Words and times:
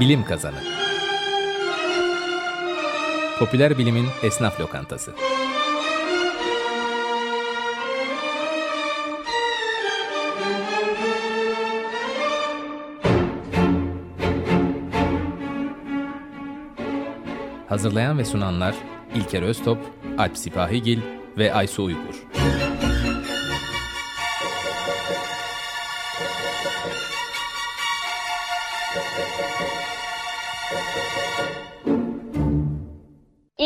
Bilim 0.00 0.24
Kazanı 0.24 0.56
Popüler 3.38 3.78
Bilimin 3.78 4.06
Esnaf 4.22 4.60
Lokantası 4.60 5.14
Hazırlayan 17.68 18.18
ve 18.18 18.24
sunanlar 18.24 18.74
İlker 19.14 19.42
Öztop, 19.42 19.78
Alp 20.18 20.38
Sipahigil 20.38 21.00
ve 21.38 21.54
Aysu 21.54 21.84
Uygur. 21.84 22.26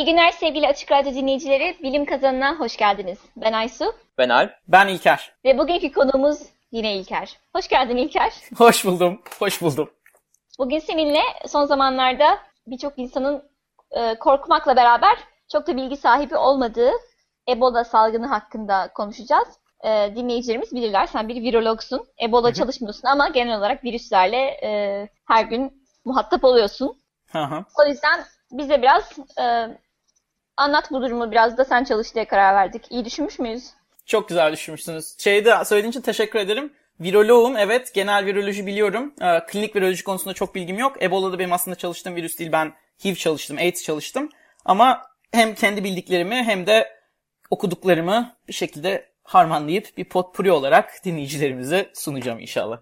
İyi 0.05 0.11
günler 0.11 0.31
sevgili 0.31 0.69
Açık 0.69 0.93
Radyo 0.93 1.15
dinleyicileri. 1.15 1.77
Bilim 1.83 2.05
Kazanı'na 2.05 2.59
hoş 2.59 2.77
geldiniz. 2.77 3.19
Ben 3.37 3.53
Aysu. 3.53 3.95
Ben 4.19 4.29
Alp. 4.29 4.51
Ben 4.69 4.89
İlker. 4.89 5.33
Ve 5.45 5.59
bugünkü 5.59 5.93
konuğumuz 5.93 6.39
yine 6.73 6.97
İlker. 6.97 7.39
Hoş 7.55 7.69
geldin 7.69 7.97
İlker. 7.97 8.33
Hoş 8.59 8.85
buldum, 8.85 9.23
hoş 9.39 9.63
buldum. 9.63 9.91
Bugün 10.59 10.79
seninle 10.79 11.21
son 11.47 11.65
zamanlarda 11.65 12.39
birçok 12.67 12.99
insanın 12.99 13.43
e, 13.91 14.15
korkmakla 14.19 14.77
beraber 14.77 15.19
çok 15.53 15.67
da 15.67 15.77
bilgi 15.77 15.97
sahibi 15.97 16.37
olmadığı 16.37 16.91
Ebola 17.49 17.85
salgını 17.85 18.27
hakkında 18.27 18.93
konuşacağız. 18.95 19.49
E, 19.85 20.17
dinleyicilerimiz 20.17 20.73
bilirler, 20.73 21.07
sen 21.07 21.29
bir 21.29 21.43
virologsun. 21.43 22.07
Ebola 22.23 22.55
çalışmıyorsun 22.55 23.09
ama 23.09 23.29
genel 23.29 23.59
olarak 23.59 23.85
virüslerle 23.85 24.47
e, 24.63 25.09
her 25.27 25.45
gün 25.45 25.83
muhatap 26.05 26.45
oluyorsun. 26.45 26.97
Hı 27.33 27.45
hı. 27.45 27.65
O 27.79 27.89
yüzden 27.89 28.25
bize 28.51 28.83
biraz 28.83 29.19
e, 29.41 29.69
anlat 30.57 30.91
bu 30.91 31.03
durumu 31.03 31.31
biraz 31.31 31.59
da 31.59 31.65
sen 31.65 31.85
çalış 31.85 32.15
diye 32.15 32.25
karar 32.25 32.55
verdik. 32.55 32.83
İyi 32.91 33.05
düşünmüş 33.05 33.39
müyüz? 33.39 33.71
Çok 34.07 34.29
güzel 34.29 34.53
düşünmüşsünüz. 34.53 35.19
Şeyde 35.19 35.65
söylediğin 35.65 35.91
için 35.91 36.01
teşekkür 36.01 36.39
ederim. 36.39 36.73
Viroloğum 37.01 37.57
evet 37.57 37.95
genel 37.95 38.27
viroloji 38.27 38.67
biliyorum. 38.67 39.15
Ee, 39.23 39.41
klinik 39.47 39.77
viroloji 39.77 40.05
konusunda 40.05 40.35
çok 40.35 40.55
bilgim 40.55 40.79
yok. 40.79 41.03
Ebola 41.03 41.33
da 41.33 41.39
benim 41.39 41.53
aslında 41.53 41.77
çalıştığım 41.77 42.17
virüs 42.17 42.39
değil. 42.39 42.53
Ben 42.53 42.73
HIV 43.05 43.15
çalıştım, 43.15 43.59
AIDS 43.59 43.85
çalıştım. 43.85 44.29
Ama 44.65 45.03
hem 45.33 45.55
kendi 45.55 45.85
bildiklerimi 45.85 46.35
hem 46.35 46.67
de 46.67 46.89
okuduklarımı 47.51 48.37
bir 48.49 48.53
şekilde 48.53 49.09
harmanlayıp 49.23 49.97
bir 49.97 50.05
potpuri 50.05 50.53
olarak 50.53 51.05
dinleyicilerimize 51.05 51.91
sunacağım 51.95 52.41
inşallah. 52.41 52.81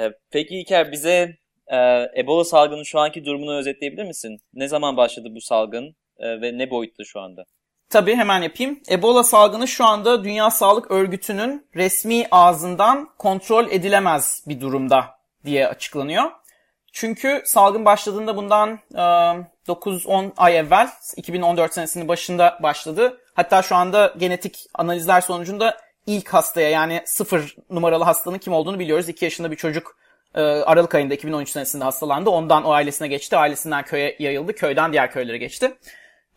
Ee, 0.00 0.10
peki 0.30 0.60
İlker 0.60 0.92
bize 0.92 1.36
e, 1.66 1.76
Ebola 2.20 2.44
salgının 2.44 2.82
şu 2.82 2.98
anki 2.98 3.24
durumunu 3.24 3.56
özetleyebilir 3.56 4.04
misin? 4.04 4.38
Ne 4.54 4.68
zaman 4.68 4.96
başladı 4.96 5.28
bu 5.34 5.40
salgın 5.40 5.96
e, 6.18 6.40
ve 6.40 6.58
ne 6.58 6.70
boyutta 6.70 7.04
şu 7.04 7.20
anda? 7.20 7.44
Tabii 7.90 8.14
hemen 8.16 8.42
yapayım. 8.42 8.80
Ebola 8.90 9.22
salgını 9.22 9.68
şu 9.68 9.84
anda 9.84 10.24
Dünya 10.24 10.50
Sağlık 10.50 10.90
Örgütü'nün 10.90 11.66
resmi 11.74 12.26
ağzından 12.30 13.08
kontrol 13.18 13.70
edilemez 13.70 14.44
bir 14.48 14.60
durumda 14.60 15.06
diye 15.44 15.68
açıklanıyor. 15.68 16.30
Çünkü 16.92 17.42
salgın 17.44 17.84
başladığında 17.84 18.36
bundan 18.36 18.78
e, 18.94 18.98
9-10 19.68 20.32
ay 20.36 20.58
evvel 20.58 20.88
2014 21.16 21.74
senesinin 21.74 22.08
başında 22.08 22.58
başladı. 22.62 23.20
Hatta 23.34 23.62
şu 23.62 23.76
anda 23.76 24.14
genetik 24.18 24.66
analizler 24.74 25.20
sonucunda 25.20 25.80
ilk 26.06 26.28
hastaya 26.28 26.70
yani 26.70 27.02
sıfır 27.04 27.56
numaralı 27.70 28.04
hastanın 28.04 28.38
kim 28.38 28.52
olduğunu 28.52 28.78
biliyoruz. 28.78 29.08
2 29.08 29.24
yaşında 29.24 29.50
bir 29.50 29.56
çocuk 29.56 29.96
e, 30.34 30.40
Aralık 30.42 30.94
ayında 30.94 31.14
2013 31.14 31.48
senesinde 31.48 31.84
hastalandı. 31.84 32.30
Ondan 32.30 32.64
o 32.64 32.70
ailesine 32.70 33.08
geçti. 33.08 33.36
Ailesinden 33.36 33.84
köye 33.84 34.16
yayıldı. 34.18 34.54
Köyden 34.54 34.92
diğer 34.92 35.10
köylere 35.12 35.38
geçti. 35.38 35.72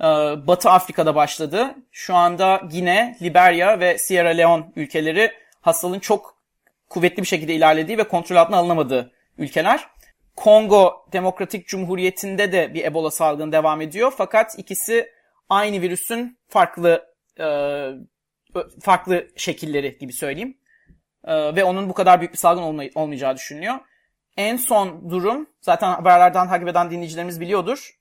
Ee, 0.02 0.06
Batı 0.48 0.70
Afrika'da 0.70 1.16
başladı. 1.16 1.75
Şu 1.91 2.16
anda 2.16 2.62
Gine, 2.72 3.18
Liberya 3.22 3.80
ve 3.80 3.97
Sierra 3.97 4.30
Leone 4.30 4.66
ülkeleri 4.75 5.31
hastalığın 5.62 6.00
çok 6.00 6.38
kuvvetli 6.90 7.22
bir 7.22 7.28
şekilde 7.28 7.53
ilerlediği 7.53 7.97
ve 7.97 8.03
kontrol 8.03 8.36
altına 8.36 8.57
alınamadığı 8.57 9.12
ülkeler. 9.38 9.88
Kongo 10.36 11.06
Demokratik 11.13 11.68
Cumhuriyeti'nde 11.68 12.52
de 12.52 12.74
bir 12.74 12.86
Ebola 12.86 13.12
salgını 13.12 13.52
devam 13.52 13.81
ediyor. 13.81 14.13
Fakat 14.18 14.59
ikisi 14.59 15.12
aynı 15.50 15.81
virüsün 15.81 16.38
farklı 16.47 17.06
e, 17.40 17.46
farklı 18.81 19.28
şekilleri 19.36 19.97
gibi 19.97 20.13
söyleyeyim. 20.13 20.57
E, 21.24 21.56
ve 21.56 21.63
onun 21.63 21.90
bu 21.90 21.94
kadar 21.94 22.19
büyük 22.19 22.34
bir 22.34 22.38
salgın 22.38 22.62
olmay- 22.63 22.91
olmayacağı 22.96 23.36
düşünülüyor. 23.36 23.75
En 24.38 24.57
son 24.57 25.09
durum 25.09 25.50
zaten 25.62 25.91
haberlerden 25.91 26.47
takip 26.47 26.68
eden 26.68 26.91
dinleyicilerimiz 26.91 27.41
biliyordur. 27.41 27.97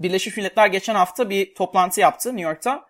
Birleşmiş 0.00 0.36
Milletler 0.36 0.66
geçen 0.66 0.94
hafta 0.94 1.30
bir 1.30 1.54
toplantı 1.54 2.00
yaptı 2.00 2.28
New 2.28 2.42
York'ta. 2.42 2.86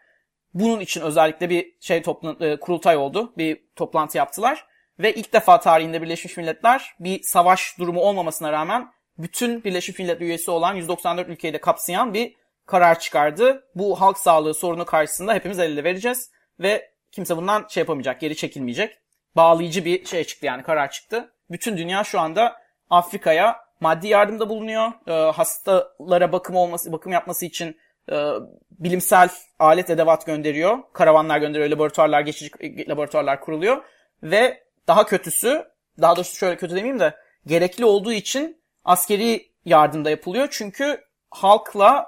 Bunun 0.55 0.81
için 0.81 1.01
özellikle 1.01 1.51
bir 1.51 1.73
şey 1.81 2.03
toplan 2.03 2.37
e, 2.41 2.61
kurultay 2.61 2.97
oldu. 2.97 3.33
Bir 3.39 3.61
toplantı 3.77 4.19
yaptılar. 4.19 4.67
Ve 4.99 5.15
ilk 5.15 5.33
defa 5.33 5.61
tarihinde 5.61 6.03
Birleşmiş 6.03 6.37
Milletler 6.37 6.95
bir 7.01 7.23
savaş 7.23 7.79
durumu 7.79 8.01
olmamasına 8.01 8.53
rağmen 8.53 8.93
bütün 9.19 9.65
Birleşmiş 9.65 9.99
Milletler 9.99 10.27
üyesi 10.27 10.51
olan 10.51 10.75
194 10.75 11.29
ülkeyi 11.29 11.53
de 11.53 11.61
kapsayan 11.61 12.15
bir 12.15 12.35
karar 12.67 13.01
çıkardı. 13.01 13.65
Bu 13.75 14.01
halk 14.01 14.19
sağlığı 14.19 14.55
sorunu 14.55 14.85
karşısında 14.85 15.35
hepimiz 15.35 15.59
el 15.59 15.73
ele 15.73 15.85
vereceğiz. 15.85 16.31
Ve 16.61 16.91
kimse 17.13 17.37
bundan 17.37 17.67
şey 17.69 17.81
yapamayacak, 17.81 18.21
geri 18.21 18.37
çekilmeyecek. 18.37 18.99
Bağlayıcı 19.37 19.85
bir 19.85 20.05
şey 20.05 20.25
çıktı 20.25 20.47
yani 20.47 20.63
karar 20.63 20.91
çıktı. 20.91 21.33
Bütün 21.51 21.77
dünya 21.77 22.05
şu 22.05 22.21
anda 22.21 22.57
Afrika'ya 22.91 23.68
maddi 23.81 24.09
yardımda 24.09 24.49
bulunuyor. 24.49 24.93
E, 25.06 25.12
hastalara 25.33 26.33
bakım 26.33 26.56
olması, 26.56 26.93
bakım 26.93 27.12
yapması 27.12 27.47
için 27.47 27.77
e, 28.12 28.33
bilimsel 28.71 29.28
alet 29.59 29.91
edevat 29.91 30.27
gönderiyor. 30.27 30.78
Karavanlar 30.93 31.39
gönderiyor, 31.39 31.71
laboratuvarlar, 31.71 32.21
geçici 32.21 32.50
laboratuvarlar 32.88 33.41
kuruluyor. 33.41 33.84
Ve 34.22 34.62
daha 34.88 35.06
kötüsü, 35.06 35.65
daha 36.00 36.17
doğrusu 36.17 36.37
şöyle 36.37 36.56
kötü 36.56 36.77
demeyeyim 36.77 37.00
de 37.00 37.15
gerekli 37.47 37.84
olduğu 37.84 38.12
için 38.12 38.62
askeri 38.84 39.53
yardımda 39.65 40.11
yapılıyor. 40.11 40.49
Çünkü 40.50 41.05
halkla 41.31 42.06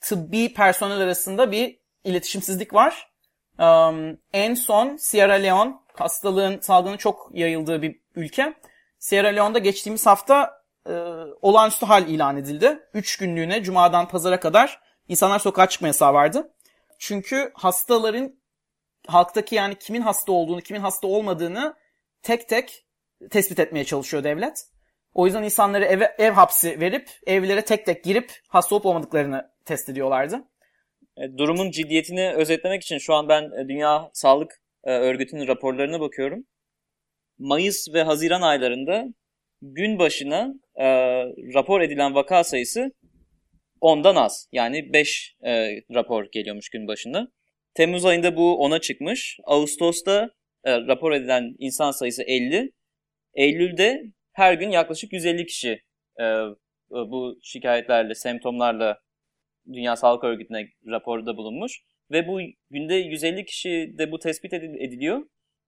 tıbbi 0.00 0.54
personel 0.54 1.00
arasında 1.00 1.52
bir 1.52 1.78
iletişimsizlik 2.04 2.74
var. 2.74 3.10
Um, 3.58 4.18
en 4.32 4.54
son 4.54 4.96
Sierra 4.96 5.32
Leone 5.32 5.74
hastalığın, 5.94 6.60
salgının 6.60 6.96
çok 6.96 7.30
yayıldığı 7.34 7.82
bir 7.82 8.00
ülke. 8.14 8.54
Sierra 8.98 9.28
Leone'da 9.28 9.58
geçtiğimiz 9.58 10.06
hafta 10.06 10.59
e, 10.86 10.92
olağanüstü 11.42 11.86
hal 11.86 12.08
ilan 12.08 12.36
edildi. 12.36 12.80
3 12.94 13.16
günlüğüne 13.16 13.62
cumadan 13.62 14.08
pazara 14.08 14.40
kadar 14.40 14.80
insanlar 15.08 15.38
sokağa 15.38 15.68
çıkma 15.68 15.86
yasağı 15.86 16.14
vardı. 16.14 16.54
Çünkü 16.98 17.50
hastaların 17.54 18.40
halktaki 19.06 19.54
yani 19.54 19.74
kimin 19.74 20.00
hasta 20.00 20.32
olduğunu, 20.32 20.60
kimin 20.60 20.80
hasta 20.80 21.06
olmadığını 21.06 21.74
tek 22.22 22.48
tek 22.48 22.86
tespit 23.30 23.58
etmeye 23.58 23.84
çalışıyor 23.84 24.24
devlet. 24.24 24.66
O 25.14 25.26
yüzden 25.26 25.42
insanları 25.42 25.84
eve, 25.84 26.14
ev 26.18 26.32
hapsi 26.32 26.80
verip 26.80 27.10
evlere 27.26 27.64
tek 27.64 27.86
tek 27.86 28.04
girip 28.04 28.32
hasta 28.48 28.74
olup 28.74 28.86
olmadıklarını 28.86 29.50
test 29.64 29.88
ediyorlardı. 29.88 30.44
E, 31.16 31.38
durumun 31.38 31.70
ciddiyetini 31.70 32.32
özetlemek 32.32 32.82
için 32.82 32.98
şu 32.98 33.14
an 33.14 33.28
ben 33.28 33.42
e, 33.42 33.68
Dünya 33.68 34.10
Sağlık 34.12 34.60
e, 34.84 34.90
Örgütü'nün 34.92 35.46
raporlarına 35.46 36.00
bakıyorum. 36.00 36.46
Mayıs 37.38 37.94
ve 37.94 38.02
Haziran 38.02 38.42
aylarında 38.42 39.04
gün 39.62 39.98
başına 39.98 40.54
e, 40.76 40.86
rapor 41.54 41.80
edilen 41.80 42.14
vaka 42.14 42.44
sayısı 42.44 42.92
ondan 43.80 44.16
az. 44.16 44.48
Yani 44.52 44.92
5 44.92 45.36
e, 45.44 45.50
rapor 45.94 46.24
geliyormuş 46.32 46.68
gün 46.68 46.86
başına. 46.86 47.28
Temmuz 47.74 48.04
ayında 48.04 48.36
bu 48.36 48.66
10'a 48.66 48.80
çıkmış. 48.80 49.38
Ağustos'ta 49.44 50.30
e, 50.64 50.80
rapor 50.80 51.12
edilen 51.12 51.54
insan 51.58 51.90
sayısı 51.90 52.22
50. 52.22 52.72
Eylül'de 53.34 54.02
her 54.32 54.54
gün 54.54 54.70
yaklaşık 54.70 55.12
150 55.12 55.46
kişi 55.46 55.82
e, 56.20 56.24
bu 56.90 57.38
şikayetlerle, 57.42 58.14
semptomlarla 58.14 58.98
Dünya 59.72 59.96
Sağlık 59.96 60.24
Örgütü'ne 60.24 60.68
raporda 60.86 61.36
bulunmuş. 61.36 61.80
Ve 62.10 62.28
bu 62.28 62.40
günde 62.70 62.94
150 62.94 63.44
kişi 63.44 63.94
de 63.98 64.12
bu 64.12 64.18
tespit 64.18 64.52
ediliyor. 64.52 65.22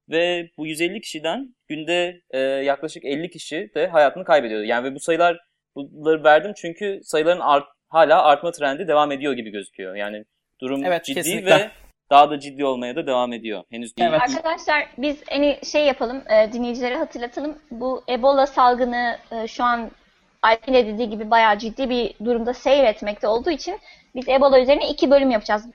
Ve 0.08 0.50
bu 0.58 0.66
150 0.66 1.00
kişiden 1.00 1.54
günde 1.68 2.20
e, 2.30 2.38
yaklaşık 2.40 3.04
50 3.04 3.30
kişi 3.30 3.70
de 3.74 3.86
hayatını 3.86 4.24
kaybediyor. 4.24 4.60
Yani 4.60 4.84
ve 4.84 4.94
bu 4.94 5.00
sayılar 5.00 5.38
bunları 5.74 6.24
verdim 6.24 6.52
çünkü 6.56 7.00
sayıların 7.02 7.40
art, 7.40 7.64
hala 7.88 8.22
artma 8.22 8.52
trendi 8.52 8.88
devam 8.88 9.12
ediyor 9.12 9.32
gibi 9.32 9.50
gözüküyor. 9.50 9.94
Yani 9.94 10.24
durum 10.60 10.84
Evet, 10.84 11.04
ciddi 11.04 11.14
kesinlikle. 11.14 11.50
ve 11.50 11.70
daha 12.10 12.30
da 12.30 12.40
ciddi 12.40 12.64
olmaya 12.64 12.96
da 12.96 13.06
devam 13.06 13.32
ediyor. 13.32 13.62
Henüz 13.70 13.96
değil. 13.96 14.08
Evet. 14.10 14.20
Arkadaşlar 14.22 14.88
biz 14.98 15.22
en 15.28 15.60
şey 15.62 15.86
yapalım, 15.86 16.22
e, 16.30 16.52
dinleyicilere 16.52 16.96
hatırlatalım. 16.96 17.58
Bu 17.70 18.04
Ebola 18.08 18.46
salgını 18.46 19.18
e, 19.32 19.46
şu 19.48 19.64
an 19.64 19.90
Alp'in 20.42 20.74
de 20.74 20.86
dediği 20.86 21.10
gibi 21.10 21.30
bayağı 21.30 21.58
ciddi 21.58 21.90
bir 21.90 22.14
durumda 22.24 22.54
seyretmekte 22.54 23.28
olduğu 23.28 23.50
için 23.50 23.78
biz 24.14 24.28
Ebola 24.28 24.60
üzerine 24.60 24.88
iki 24.88 25.10
bölüm 25.10 25.30
yapacağız. 25.30 25.66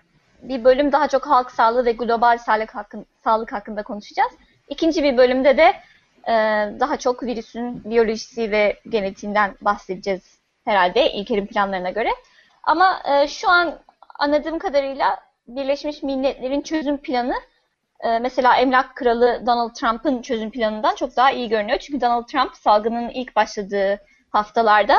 Bir 0.41 0.63
bölüm 0.63 0.91
daha 0.91 1.07
çok 1.07 1.27
halk 1.27 1.51
sağlığı 1.51 1.85
ve 1.85 1.91
global 1.91 2.37
sağlık, 2.37 2.75
hakkın, 2.75 3.05
sağlık 3.23 3.53
hakkında 3.53 3.83
konuşacağız. 3.83 4.31
İkinci 4.69 5.03
bir 5.03 5.17
bölümde 5.17 5.57
de 5.57 5.73
e, 6.27 6.33
daha 6.79 6.97
çok 6.97 7.23
virüsün 7.23 7.89
biyolojisi 7.89 8.51
ve 8.51 8.79
genetiğinden 8.89 9.55
bahsedeceğiz 9.61 10.39
herhalde 10.65 11.11
İlker'in 11.11 11.47
planlarına 11.47 11.89
göre. 11.89 12.09
Ama 12.63 13.01
e, 13.05 13.27
şu 13.27 13.49
an 13.49 13.79
anladığım 14.19 14.59
kadarıyla 14.59 15.19
Birleşmiş 15.47 16.03
Milletler'in 16.03 16.61
çözüm 16.61 16.97
planı 16.97 17.35
e, 17.99 18.19
mesela 18.19 18.55
emlak 18.55 18.95
kralı 18.95 19.43
Donald 19.45 19.73
Trump'ın 19.73 20.21
çözüm 20.21 20.51
planından 20.51 20.95
çok 20.95 21.15
daha 21.15 21.31
iyi 21.31 21.49
görünüyor. 21.49 21.79
Çünkü 21.79 22.01
Donald 22.01 22.27
Trump 22.27 22.55
salgının 22.55 23.09
ilk 23.09 23.35
başladığı 23.35 23.99
haftalarda 24.29 24.97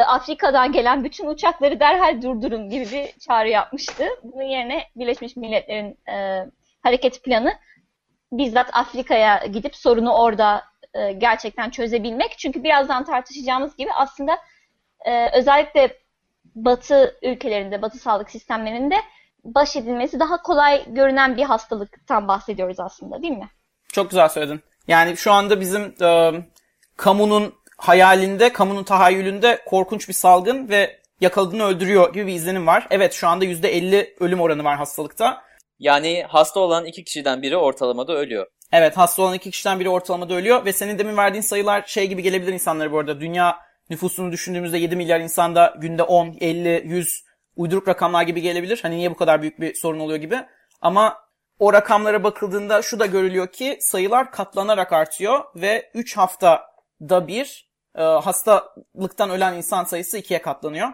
Afrika'dan 0.00 0.72
gelen 0.72 1.04
bütün 1.04 1.26
uçakları 1.26 1.80
derhal 1.80 2.22
durdurun 2.22 2.70
gibi 2.70 2.84
bir 2.92 3.18
çağrı 3.18 3.48
yapmıştı. 3.48 4.04
Bunun 4.22 4.42
yerine 4.42 4.84
Birleşmiş 4.96 5.36
Milletler'in 5.36 5.98
e, 6.12 6.46
hareket 6.82 7.24
planı 7.24 7.52
bizzat 8.32 8.70
Afrika'ya 8.72 9.46
gidip 9.46 9.76
sorunu 9.76 10.12
orada 10.12 10.64
e, 10.94 11.12
gerçekten 11.12 11.70
çözebilmek. 11.70 12.38
Çünkü 12.38 12.64
birazdan 12.64 13.04
tartışacağımız 13.04 13.76
gibi 13.76 13.90
aslında 13.92 14.38
e, 15.04 15.38
özellikle 15.38 16.02
Batı 16.54 17.18
ülkelerinde, 17.22 17.82
Batı 17.82 17.98
sağlık 17.98 18.30
sistemlerinde 18.30 18.96
baş 19.44 19.76
edilmesi 19.76 20.20
daha 20.20 20.42
kolay 20.42 20.84
görünen 20.86 21.36
bir 21.36 21.42
hastalıktan 21.42 22.28
bahsediyoruz 22.28 22.80
aslında 22.80 23.22
değil 23.22 23.38
mi? 23.38 23.48
Çok 23.92 24.10
güzel 24.10 24.28
söyledin. 24.28 24.60
Yani 24.88 25.16
şu 25.16 25.32
anda 25.32 25.60
bizim 25.60 25.94
e, 26.02 26.32
kamunun 26.96 27.54
hayalinde, 27.82 28.52
kamunun 28.52 28.84
tahayyülünde 28.84 29.62
korkunç 29.66 30.08
bir 30.08 30.14
salgın 30.14 30.68
ve 30.68 31.00
yakaladığını 31.20 31.64
öldürüyor 31.64 32.12
gibi 32.12 32.26
bir 32.26 32.32
izlenim 32.32 32.66
var. 32.66 32.86
Evet 32.90 33.12
şu 33.12 33.28
anda 33.28 33.44
%50 33.44 34.14
ölüm 34.20 34.40
oranı 34.40 34.64
var 34.64 34.76
hastalıkta. 34.76 35.42
Yani 35.78 36.24
hasta 36.28 36.60
olan 36.60 36.84
iki 36.84 37.04
kişiden 37.04 37.42
biri 37.42 37.56
ortalamada 37.56 38.12
ölüyor. 38.12 38.46
Evet 38.72 38.96
hasta 38.96 39.22
olan 39.22 39.34
iki 39.34 39.50
kişiden 39.50 39.80
biri 39.80 39.88
ortalamada 39.88 40.34
ölüyor 40.34 40.64
ve 40.64 40.72
senin 40.72 40.98
demin 40.98 41.16
verdiğin 41.16 41.42
sayılar 41.42 41.84
şey 41.86 42.06
gibi 42.06 42.22
gelebilir 42.22 42.52
insanlara 42.52 42.92
bu 42.92 42.98
arada. 42.98 43.20
Dünya 43.20 43.56
nüfusunu 43.90 44.32
düşündüğümüzde 44.32 44.78
7 44.78 44.96
milyar 44.96 45.20
insanda 45.20 45.74
günde 45.78 46.02
10, 46.02 46.36
50, 46.40 46.82
100 46.86 47.24
uyduruk 47.56 47.88
rakamlar 47.88 48.22
gibi 48.22 48.40
gelebilir. 48.40 48.78
Hani 48.82 48.96
niye 48.96 49.10
bu 49.10 49.16
kadar 49.16 49.42
büyük 49.42 49.60
bir 49.60 49.74
sorun 49.74 50.00
oluyor 50.00 50.18
gibi. 50.18 50.38
Ama 50.80 51.18
o 51.58 51.72
rakamlara 51.72 52.24
bakıldığında 52.24 52.82
şu 52.82 53.00
da 53.00 53.06
görülüyor 53.06 53.46
ki 53.46 53.78
sayılar 53.80 54.30
katlanarak 54.30 54.92
artıyor 54.92 55.44
ve 55.56 55.90
3 55.94 56.16
haftada 56.16 57.28
bir 57.28 57.71
e, 57.96 58.02
hastalıktan 58.02 59.30
ölen 59.30 59.54
insan 59.54 59.84
sayısı 59.84 60.18
ikiye 60.18 60.42
katlanıyor. 60.42 60.88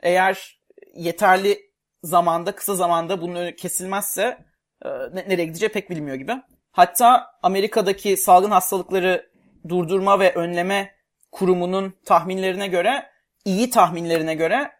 Eğer 0.00 0.60
yeterli 0.94 1.72
zamanda, 2.02 2.54
kısa 2.54 2.74
zamanda 2.74 3.22
bunun 3.22 3.34
önü 3.34 3.56
kesilmezse 3.56 4.38
e, 4.84 4.88
nereye 5.14 5.44
gideceği 5.44 5.72
pek 5.72 5.90
bilmiyor 5.90 6.16
gibi. 6.16 6.42
Hatta 6.72 7.26
Amerika'daki 7.42 8.16
salgın 8.16 8.50
hastalıkları 8.50 9.30
durdurma 9.68 10.20
ve 10.20 10.34
önleme 10.34 10.94
kurumunun 11.32 11.94
tahminlerine 12.04 12.66
göre, 12.66 13.10
iyi 13.44 13.70
tahminlerine 13.70 14.34
göre 14.34 14.72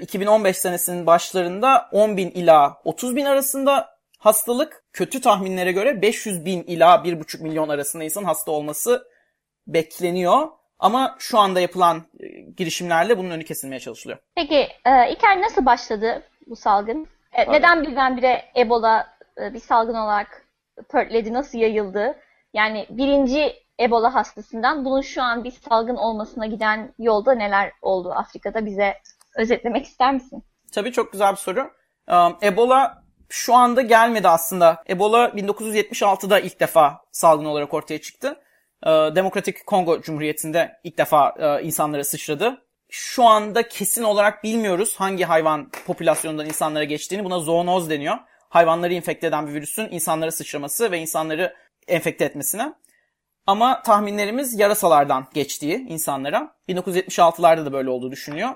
2015 0.00 0.56
e, 0.56 0.60
senesinin 0.60 1.06
başlarında 1.06 1.88
10 1.92 2.16
bin 2.16 2.30
ila 2.30 2.80
30 2.84 3.16
bin 3.16 3.24
arasında 3.24 4.00
hastalık, 4.18 4.84
kötü 4.92 5.20
tahminlere 5.20 5.72
göre 5.72 6.02
500 6.02 6.44
bin 6.44 6.62
ila 6.62 6.94
1,5 6.94 7.42
milyon 7.42 7.68
arasında 7.68 8.04
insan 8.04 8.24
hasta 8.24 8.52
olması 8.52 9.08
bekleniyor. 9.66 10.48
Ama 10.80 11.16
şu 11.18 11.38
anda 11.38 11.60
yapılan 11.60 12.02
e, 12.20 12.26
girişimlerle 12.40 13.18
bunun 13.18 13.30
önü 13.30 13.44
kesilmeye 13.44 13.80
çalışılıyor. 13.80 14.18
Peki 14.34 14.68
e, 14.84 15.10
İlker 15.12 15.42
nasıl 15.42 15.66
başladı 15.66 16.22
bu 16.46 16.56
salgın? 16.56 17.06
E, 17.32 17.52
neden 17.52 17.82
birdenbire 17.82 18.44
Ebola 18.56 19.06
e, 19.40 19.54
bir 19.54 19.60
salgın 19.60 19.94
olarak 19.94 20.46
pörtledi, 20.88 21.32
nasıl 21.32 21.58
yayıldı? 21.58 22.18
Yani 22.54 22.86
birinci 22.90 23.52
Ebola 23.80 24.14
hastasından 24.14 24.84
bunun 24.84 25.00
şu 25.00 25.22
an 25.22 25.44
bir 25.44 25.50
salgın 25.50 25.96
olmasına 25.96 26.46
giden 26.46 26.94
yolda 26.98 27.34
neler 27.34 27.72
oldu 27.82 28.12
Afrika'da 28.12 28.66
bize 28.66 28.94
özetlemek 29.36 29.86
ister 29.86 30.14
misin? 30.14 30.44
Tabii 30.72 30.92
çok 30.92 31.12
güzel 31.12 31.32
bir 31.32 31.36
soru. 31.36 31.70
Ebola 32.42 33.02
şu 33.28 33.54
anda 33.54 33.82
gelmedi 33.82 34.28
aslında. 34.28 34.82
Ebola 34.88 35.24
1976'da 35.26 36.40
ilk 36.40 36.60
defa 36.60 37.00
salgın 37.12 37.44
olarak 37.44 37.74
ortaya 37.74 38.00
çıktı. 38.00 38.36
Demokratik 38.86 39.66
Kongo 39.66 40.00
Cumhuriyeti'nde 40.02 40.80
ilk 40.84 40.98
defa 40.98 41.34
insanlara 41.62 42.04
sıçradı. 42.04 42.62
Şu 42.90 43.24
anda 43.24 43.68
kesin 43.68 44.02
olarak 44.02 44.44
bilmiyoruz 44.44 44.96
hangi 44.96 45.24
hayvan 45.24 45.70
popülasyonundan 45.86 46.46
insanlara 46.46 46.84
geçtiğini. 46.84 47.24
Buna 47.24 47.38
zoonoz 47.38 47.90
deniyor. 47.90 48.16
Hayvanları 48.48 48.92
infekte 48.92 49.26
eden 49.26 49.46
bir 49.46 49.52
virüsün 49.52 49.88
insanlara 49.90 50.30
sıçraması 50.30 50.90
ve 50.90 50.98
insanları 50.98 51.54
enfekte 51.88 52.24
etmesine. 52.24 52.72
Ama 53.46 53.82
tahminlerimiz 53.82 54.58
yarasalardan 54.58 55.26
geçtiği 55.34 55.76
insanlara. 55.88 56.56
1976'larda 56.68 57.66
da 57.66 57.72
böyle 57.72 57.90
olduğu 57.90 58.10
düşünülüyor. 58.10 58.50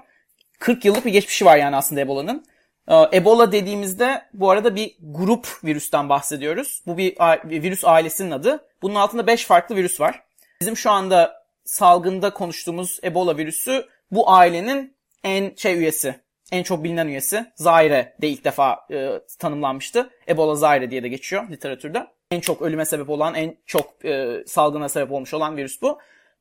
40 0.59 0.85
yıllık 0.85 1.05
bir 1.05 1.13
geçmişi 1.13 1.45
var 1.45 1.57
yani 1.57 1.77
aslında 1.77 2.01
Ebola'nın. 2.01 2.45
Ee, 2.89 2.95
Ebola 3.13 3.53
dediğimizde 3.53 4.23
bu 4.35 4.51
arada 4.51 4.77
bir 4.77 4.97
grup 5.03 5.49
virüsten 5.65 6.09
bahsediyoruz. 6.09 6.83
Bu 6.87 6.99
bir 6.99 7.17
virüs 7.45 7.85
ailesinin 7.85 8.31
adı. 8.31 8.69
Bunun 8.83 8.95
altında 8.95 9.27
5 9.27 9.45
farklı 9.45 9.77
virüs 9.77 10.01
var. 10.01 10.23
Bizim 10.61 10.77
şu 10.77 10.91
anda 10.91 11.45
salgında 11.65 12.31
konuştuğumuz 12.31 12.99
Ebola 13.05 13.37
virüsü 13.37 13.87
bu 14.11 14.31
ailenin 14.31 14.97
en 15.25 15.55
şey 15.57 15.79
üyesi. 15.79 16.25
En 16.53 16.63
çok 16.63 16.85
bilinen 16.85 17.07
üyesi. 17.07 17.53
Zaire 17.55 18.17
de 18.23 18.29
ilk 18.29 18.45
defa 18.45 18.87
e, 18.91 19.11
tanımlanmıştı. 19.39 20.11
Ebola 20.29 20.55
Zaire 20.55 20.91
diye 20.91 21.03
de 21.03 21.09
geçiyor 21.09 21.51
literatürde. 21.51 22.07
En 22.31 22.41
çok 22.41 22.63
ölüme 22.63 22.85
sebep 22.85 23.11
olan, 23.11 23.35
en 23.35 23.57
çok 23.67 24.05
e, 24.05 24.45
salgına 24.47 24.89
sebep 24.89 25.13
olmuş 25.13 25.35
olan 25.35 25.57
virüs 25.57 25.83
bu. 25.83 25.99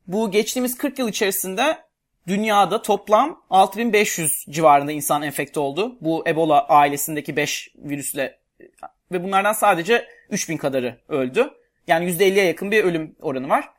Bu 0.07 0.31
geçtiğimiz 0.31 0.77
40 0.77 0.99
yıl 0.99 1.09
içerisinde 1.09 1.77
dünyada 2.27 2.81
toplam 2.81 3.41
6500 3.49 4.45
civarında 4.49 4.91
insan 4.91 5.21
enfekte 5.21 5.59
oldu. 5.59 5.95
Bu 6.01 6.23
Ebola 6.27 6.67
ailesindeki 6.67 7.35
5 7.35 7.71
virüsle 7.77 8.39
ve 9.11 9.23
bunlardan 9.23 9.53
sadece 9.53 10.07
3000 10.29 10.57
kadarı 10.57 10.97
öldü. 11.07 11.53
Yani 11.87 12.11
%50'ye 12.11 12.45
yakın 12.45 12.71
bir 12.71 12.83
ölüm 12.83 13.15
oranı 13.21 13.49
var. 13.49 13.69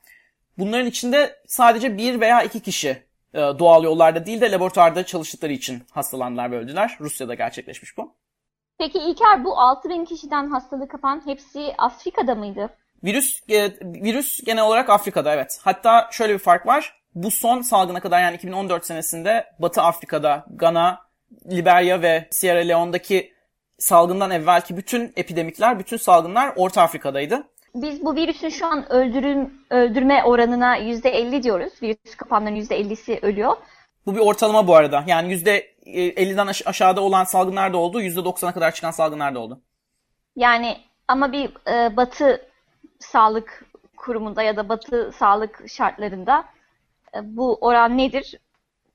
Bunların 0.58 0.86
içinde 0.86 1.36
sadece 1.46 1.98
bir 1.98 2.20
veya 2.20 2.42
iki 2.42 2.60
kişi 2.60 2.88
e, 3.34 3.38
doğal 3.38 3.84
yollarda 3.84 4.26
değil 4.26 4.40
de 4.40 4.50
laboratuvarda 4.50 5.06
çalıştıkları 5.06 5.52
için 5.52 5.82
hastalandılar 5.90 6.50
ve 6.50 6.56
öldüler. 6.58 6.96
Rusya'da 7.00 7.34
gerçekleşmiş 7.34 7.96
bu. 7.96 8.14
Peki 8.78 8.98
İlker 8.98 9.44
bu 9.44 9.58
6000 9.58 10.04
kişiden 10.04 10.50
hastalık 10.50 10.90
kapan 10.90 11.22
hepsi 11.26 11.74
Afrika'da 11.78 12.34
mıydı? 12.34 12.70
Virüs 13.04 13.42
virüs 13.82 14.44
genel 14.44 14.64
olarak 14.64 14.90
Afrika'da 14.90 15.34
evet. 15.34 15.60
Hatta 15.62 16.08
şöyle 16.12 16.32
bir 16.32 16.38
fark 16.38 16.66
var 16.66 17.03
bu 17.14 17.30
son 17.30 17.62
salgına 17.62 18.00
kadar 18.00 18.20
yani 18.20 18.36
2014 18.36 18.86
senesinde 18.86 19.46
Batı 19.58 19.82
Afrika'da, 19.82 20.46
Gana, 20.50 21.00
Liberya 21.50 22.02
ve 22.02 22.28
Sierra 22.30 22.58
Leone'daki 22.58 23.32
salgından 23.78 24.30
evvelki 24.30 24.76
bütün 24.76 25.12
epidemikler, 25.16 25.78
bütün 25.78 25.96
salgınlar 25.96 26.52
Orta 26.56 26.82
Afrika'daydı. 26.82 27.42
Biz 27.74 28.04
bu 28.04 28.16
virüsün 28.16 28.48
şu 28.48 28.66
an 28.66 28.92
öldürüm, 28.92 29.52
öldürme 29.70 30.24
oranına 30.24 30.78
%50 30.78 31.42
diyoruz. 31.42 31.72
Virüs 31.82 32.14
kapanların 32.16 32.56
%50'si 32.56 33.26
ölüyor. 33.26 33.56
Bu 34.06 34.14
bir 34.14 34.20
ortalama 34.20 34.66
bu 34.66 34.74
arada. 34.74 35.04
Yani 35.06 35.34
%50'den 35.34 36.46
aşağıda 36.46 37.00
olan 37.00 37.24
salgınlar 37.24 37.72
da 37.72 37.76
oldu, 37.76 38.02
%90'a 38.02 38.52
kadar 38.52 38.74
çıkan 38.74 38.90
salgınlar 38.90 39.34
da 39.34 39.38
oldu. 39.38 39.60
Yani 40.36 40.76
ama 41.08 41.32
bir 41.32 41.50
e, 41.68 41.96
batı 41.96 42.48
sağlık 42.98 43.64
kurumunda 43.96 44.42
ya 44.42 44.56
da 44.56 44.68
batı 44.68 45.12
sağlık 45.18 45.64
şartlarında 45.68 46.44
bu 47.22 47.58
oran 47.60 47.98
nedir? 47.98 48.34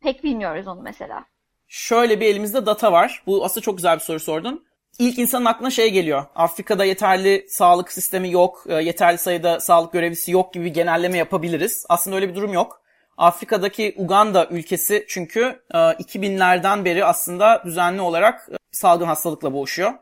Pek 0.02 0.24
bilmiyoruz 0.24 0.68
onu 0.68 0.82
mesela. 0.82 1.26
Şöyle 1.68 2.20
bir 2.20 2.26
elimizde 2.26 2.66
data 2.66 2.92
var. 2.92 3.24
Bu 3.28 3.46
aslında 3.46 3.62
çok 3.62 3.78
güzel 3.78 3.96
bir 3.96 4.04
soru 4.04 4.20
sordun. 4.20 4.66
İlk 5.00 5.20
insanın 5.20 5.46
aklına 5.46 5.70
şey 5.70 5.92
geliyor. 5.92 6.26
Afrika'da 6.36 6.86
yeterli 6.86 7.46
sağlık 7.50 7.92
sistemi 7.92 8.32
yok, 8.32 8.64
e, 8.70 8.74
yeterli 8.74 9.18
sayıda 9.18 9.60
sağlık 9.60 9.94
görevlisi 9.94 10.32
yok 10.32 10.54
gibi 10.54 10.66
bir 10.66 10.74
genelleme 10.74 11.18
yapabiliriz. 11.18 11.86
Aslında 11.90 12.16
öyle 12.16 12.30
bir 12.30 12.36
durum 12.36 12.54
yok. 12.54 12.82
Afrika'daki 13.18 13.96
Uganda 13.98 14.48
ülkesi 14.48 15.06
çünkü 15.08 15.62
2000'lerden 15.74 16.82
e, 16.82 16.86
beri 16.86 17.06
aslında 17.06 17.64
düzenli 17.66 18.02
olarak 18.02 18.50
salgın 18.72 19.06
hastalıkla 19.06 19.54
boğuşuyor. 19.54 19.94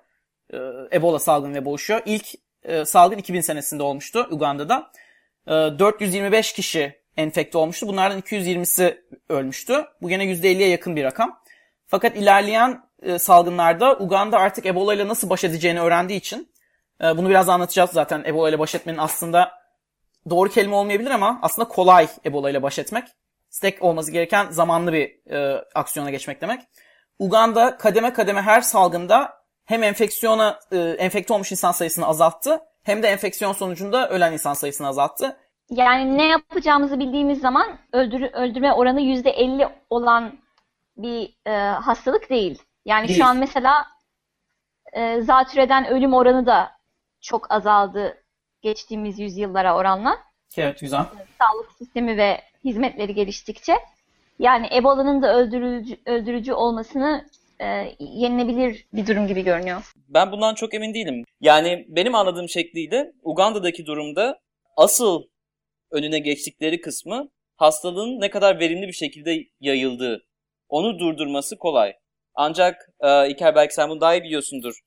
Ebola 0.94 1.20
salgınıyla 1.20 1.66
boğuşuyor. 1.66 2.02
İlk 2.06 2.28
salgın 2.86 3.18
2000 3.18 3.42
senesinde 3.42 3.84
olmuştu 3.84 4.28
Uganda'da. 4.32 4.92
425 5.48 6.54
kişi 6.54 6.97
enfekte 7.18 7.58
olmuştu. 7.58 7.88
Bunlardan 7.88 8.20
220'si 8.20 8.98
ölmüştü. 9.30 9.86
Bu 10.02 10.10
gene 10.10 10.26
%50'ye 10.26 10.70
yakın 10.70 10.96
bir 10.96 11.04
rakam. 11.04 11.40
Fakat 11.88 12.18
ilerleyen 12.18 12.84
e, 13.02 13.20
salgınlarda 13.20 13.98
Uganda 14.00 14.38
artık 14.38 14.66
Ebola 14.66 14.94
ile 14.94 15.08
nasıl 15.08 15.30
baş 15.30 15.44
edeceğini 15.44 15.82
öğrendiği 15.82 16.20
için 16.20 16.52
e, 17.04 17.18
bunu 17.18 17.30
biraz 17.30 17.50
anlatacağız 17.50 17.90
zaten. 17.90 18.24
Ebola 18.26 18.50
ile 18.50 18.60
baş 18.60 18.76
etmenin 18.76 18.98
aslında 18.98 19.52
doğru 20.30 20.50
kelime 20.50 20.76
olmayabilir 20.76 21.12
ama 21.12 21.40
aslında 21.42 21.68
kolay 21.68 22.08
Ebola 22.26 22.50
ile 22.50 22.64
baş 22.64 22.80
etmek. 22.80 23.08
Stek 23.50 23.84
olması 23.84 24.12
gereken 24.12 24.48
zamanlı 24.50 24.94
bir 24.94 25.32
e, 25.32 25.64
aksiyona 25.76 26.10
geçmek 26.10 26.42
demek. 26.42 26.62
Uganda 27.20 27.78
kademe 27.78 28.14
kademe 28.14 28.42
her 28.42 28.62
salgında 28.62 29.38
hem 29.66 29.84
enfeksiyona 29.84 30.60
e, 30.72 30.78
enfekte 30.78 31.34
olmuş 31.34 31.52
insan 31.52 31.72
sayısını 31.72 32.08
azalttı 32.08 32.60
hem 32.84 33.04
de 33.04 33.08
enfeksiyon 33.08 33.54
sonucunda 33.54 34.10
ölen 34.10 34.34
insan 34.34 34.54
sayısını 34.54 34.88
azalttı. 34.88 35.38
Yani 35.70 36.18
ne 36.18 36.28
yapacağımızı 36.28 37.00
bildiğimiz 37.00 37.42
zaman 37.42 37.78
öldür, 37.94 38.22
öldürme 38.22 38.74
oranı 38.74 39.02
%50 39.02 39.70
olan 39.90 40.40
bir 40.98 41.36
e, 41.46 41.52
hastalık 41.60 42.30
değil. 42.30 42.62
Yani 42.86 43.08
Değil. 43.08 43.20
şu 43.20 43.26
an 43.26 43.38
mesela 43.38 43.86
e, 44.94 45.22
zatürreden 45.22 45.88
ölüm 45.88 46.14
oranı 46.14 46.46
da 46.46 46.72
çok 47.22 47.52
azaldı 47.52 48.24
geçtiğimiz 48.62 49.20
yüzyıllara 49.20 49.76
oranla. 49.76 50.18
Evet 50.58 50.80
güzel. 50.80 51.06
Sağlık 51.40 51.72
sistemi 51.78 52.18
ve 52.18 52.42
hizmetleri 52.66 53.14
geliştikçe. 53.14 53.74
Yani 54.40 54.70
Ebola'nın 54.76 55.22
da 55.22 55.36
öldürücü, 55.36 55.98
öldürücü 56.06 56.54
olmasını 56.54 57.26
e, 57.60 57.96
yenilebilir 58.00 58.86
bir 58.94 59.08
durum 59.08 59.28
gibi 59.28 59.44
görünüyor. 59.44 59.94
Ben 60.10 60.32
bundan 60.32 60.56
çok 60.56 60.74
emin 60.74 60.94
değilim. 60.94 61.24
Yani 61.42 61.86
benim 61.90 62.16
anladığım 62.16 62.50
şekliyle 62.50 63.12
Uganda'daki 63.24 63.86
durumda 63.86 64.40
asıl 64.78 65.24
önüne 65.92 66.20
geçtikleri 66.20 66.82
kısmı 66.82 67.30
hastalığın 67.56 68.22
ne 68.22 68.30
kadar 68.30 68.60
verimli 68.60 68.88
bir 68.88 68.94
şekilde 68.94 69.38
yayıldığı. 69.60 70.26
Onu 70.70 71.00
durdurması 71.00 71.58
kolay. 71.58 71.94
Ancak 72.36 72.90
e, 73.00 73.30
İlker 73.30 73.56
belki 73.56 73.74
sen 73.74 73.90
bunu 73.90 74.02
daha 74.02 74.16
iyi 74.16 74.24
biliyorsundur. 74.24 74.80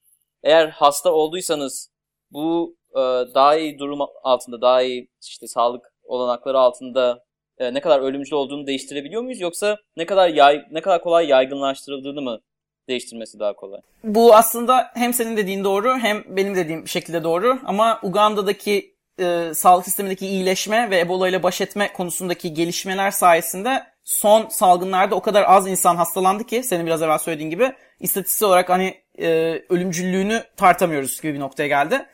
Eğer 0.43 0.69
hasta 0.69 1.13
olduysanız 1.13 1.91
bu 2.31 2.77
e, 2.91 3.01
daha 3.35 3.57
iyi 3.57 3.79
durum 3.79 4.01
altında, 4.23 4.61
daha 4.61 4.83
iyi 4.83 5.09
işte 5.23 5.47
sağlık 5.47 5.93
olanakları 6.03 6.59
altında 6.59 7.25
e, 7.59 7.75
ne 7.75 7.81
kadar 7.81 8.01
ölümcül 8.01 8.33
olduğunu 8.33 8.67
değiştirebiliyor 8.67 9.23
muyuz 9.23 9.41
yoksa 9.41 9.79
ne 9.97 10.07
kadar 10.07 10.29
yay, 10.29 10.63
ne 10.71 10.81
kadar 10.81 11.03
kolay 11.03 11.27
yaygınlaştırıldığını 11.29 12.23
mı 12.23 12.41
değiştirmesi 12.89 13.39
daha 13.39 13.57
kolay? 13.57 13.81
Bu 14.05 14.35
aslında 14.35 14.91
hem 14.95 15.13
senin 15.13 15.37
dediğin 15.37 15.65
doğru 15.65 15.99
hem 15.99 16.37
benim 16.37 16.55
dediğim 16.55 16.89
şekilde 16.89 17.25
doğru 17.25 17.59
ama 17.65 18.01
Uganda'daki 18.03 18.95
e, 19.21 19.55
sağlık 19.55 19.85
sistemindeki 19.85 20.27
iyileşme 20.27 20.91
ve 20.91 21.01
Ebola 21.01 21.29
ile 21.29 21.43
baş 21.43 21.61
etme 21.61 21.93
konusundaki 21.93 22.55
gelişmeler 22.55 23.11
sayesinde 23.11 23.87
son 24.05 24.49
salgınlarda 24.49 25.15
o 25.15 25.23
kadar 25.23 25.45
az 25.47 25.67
insan 25.67 25.97
hastalandı 25.97 26.45
ki 26.45 26.63
senin 26.63 26.87
biraz 26.87 27.03
evvel 27.03 27.19
söylediğin 27.19 27.51
gibi 27.51 27.73
istatistiksel 28.01 28.49
olarak 28.49 28.69
hani 28.69 28.95
e, 29.19 29.29
ölümcüllüğünü 29.69 30.45
tartamıyoruz 30.57 31.21
gibi 31.21 31.35
bir 31.35 31.41
noktaya 31.41 31.69
geldi. 31.69 32.07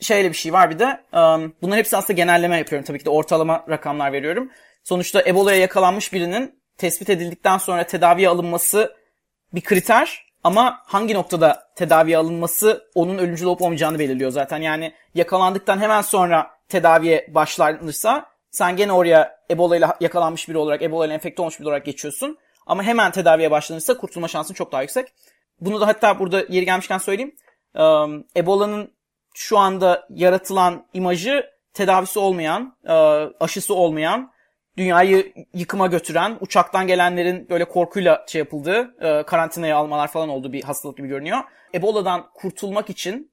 Şöyle 0.00 0.28
bir 0.28 0.36
şey 0.36 0.52
var 0.52 0.70
bir 0.70 0.78
de 0.78 0.84
um, 1.12 1.54
bunların 1.62 1.78
hepsi 1.78 1.96
aslında 1.96 2.12
genelleme 2.12 2.58
yapıyorum 2.58 2.86
tabii 2.86 2.98
ki 2.98 3.04
de 3.04 3.10
ortalama 3.10 3.64
rakamlar 3.68 4.12
veriyorum. 4.12 4.50
Sonuçta 4.84 5.22
Ebola'ya 5.26 5.58
yakalanmış 5.58 6.12
birinin 6.12 6.60
tespit 6.78 7.10
edildikten 7.10 7.58
sonra 7.58 7.84
tedaviye 7.84 8.28
alınması 8.28 8.96
bir 9.54 9.60
kriter 9.60 10.24
ama 10.44 10.82
hangi 10.86 11.14
noktada 11.14 11.72
tedaviye 11.76 12.18
alınması 12.18 12.90
onun 12.94 13.18
ölümcül 13.18 13.46
olup 13.46 13.62
olmayacağını 13.62 13.98
belirliyor 13.98 14.30
zaten. 14.30 14.62
Yani 14.62 14.92
yakalandıktan 15.14 15.78
hemen 15.78 16.02
sonra 16.02 16.50
tedaviye 16.68 17.26
başlanırsa 17.34 18.26
sen 18.50 18.76
gene 18.76 18.92
oraya 18.92 19.36
Ebola 19.50 19.76
ile 19.76 19.86
yakalanmış 20.00 20.48
biri 20.48 20.58
olarak, 20.58 20.82
Ebola 20.82 21.06
ile 21.06 21.14
enfekte 21.14 21.42
olmuş 21.42 21.60
biri 21.60 21.68
olarak 21.68 21.84
geçiyorsun. 21.84 22.38
Ama 22.66 22.82
hemen 22.82 23.12
tedaviye 23.12 23.50
başlanırsa 23.50 23.96
kurtulma 23.96 24.28
şansın 24.28 24.54
çok 24.54 24.72
daha 24.72 24.82
yüksek. 24.82 25.08
Bunu 25.60 25.80
da 25.80 25.86
hatta 25.86 26.18
burada 26.18 26.44
yeri 26.48 26.64
gelmişken 26.64 26.98
söyleyeyim. 26.98 27.34
Um, 27.74 28.24
Ebola'nın 28.36 28.94
şu 29.34 29.58
anda 29.58 30.06
yaratılan 30.10 30.86
imajı 30.92 31.50
tedavisi 31.72 32.18
olmayan, 32.18 32.76
uh, 32.84 33.30
aşısı 33.40 33.74
olmayan, 33.74 34.32
dünyayı 34.76 35.32
yıkıma 35.54 35.86
götüren, 35.86 36.36
uçaktan 36.40 36.86
gelenlerin 36.86 37.48
böyle 37.50 37.64
korkuyla 37.64 38.24
şey 38.28 38.38
yapıldığı, 38.38 38.80
uh, 38.80 39.26
karantinaya 39.26 39.76
almalar 39.76 40.08
falan 40.08 40.28
olduğu 40.28 40.52
bir 40.52 40.62
hastalık 40.62 40.96
gibi 40.96 41.08
görünüyor. 41.08 41.38
Ebola'dan 41.74 42.30
kurtulmak 42.34 42.90
için 42.90 43.32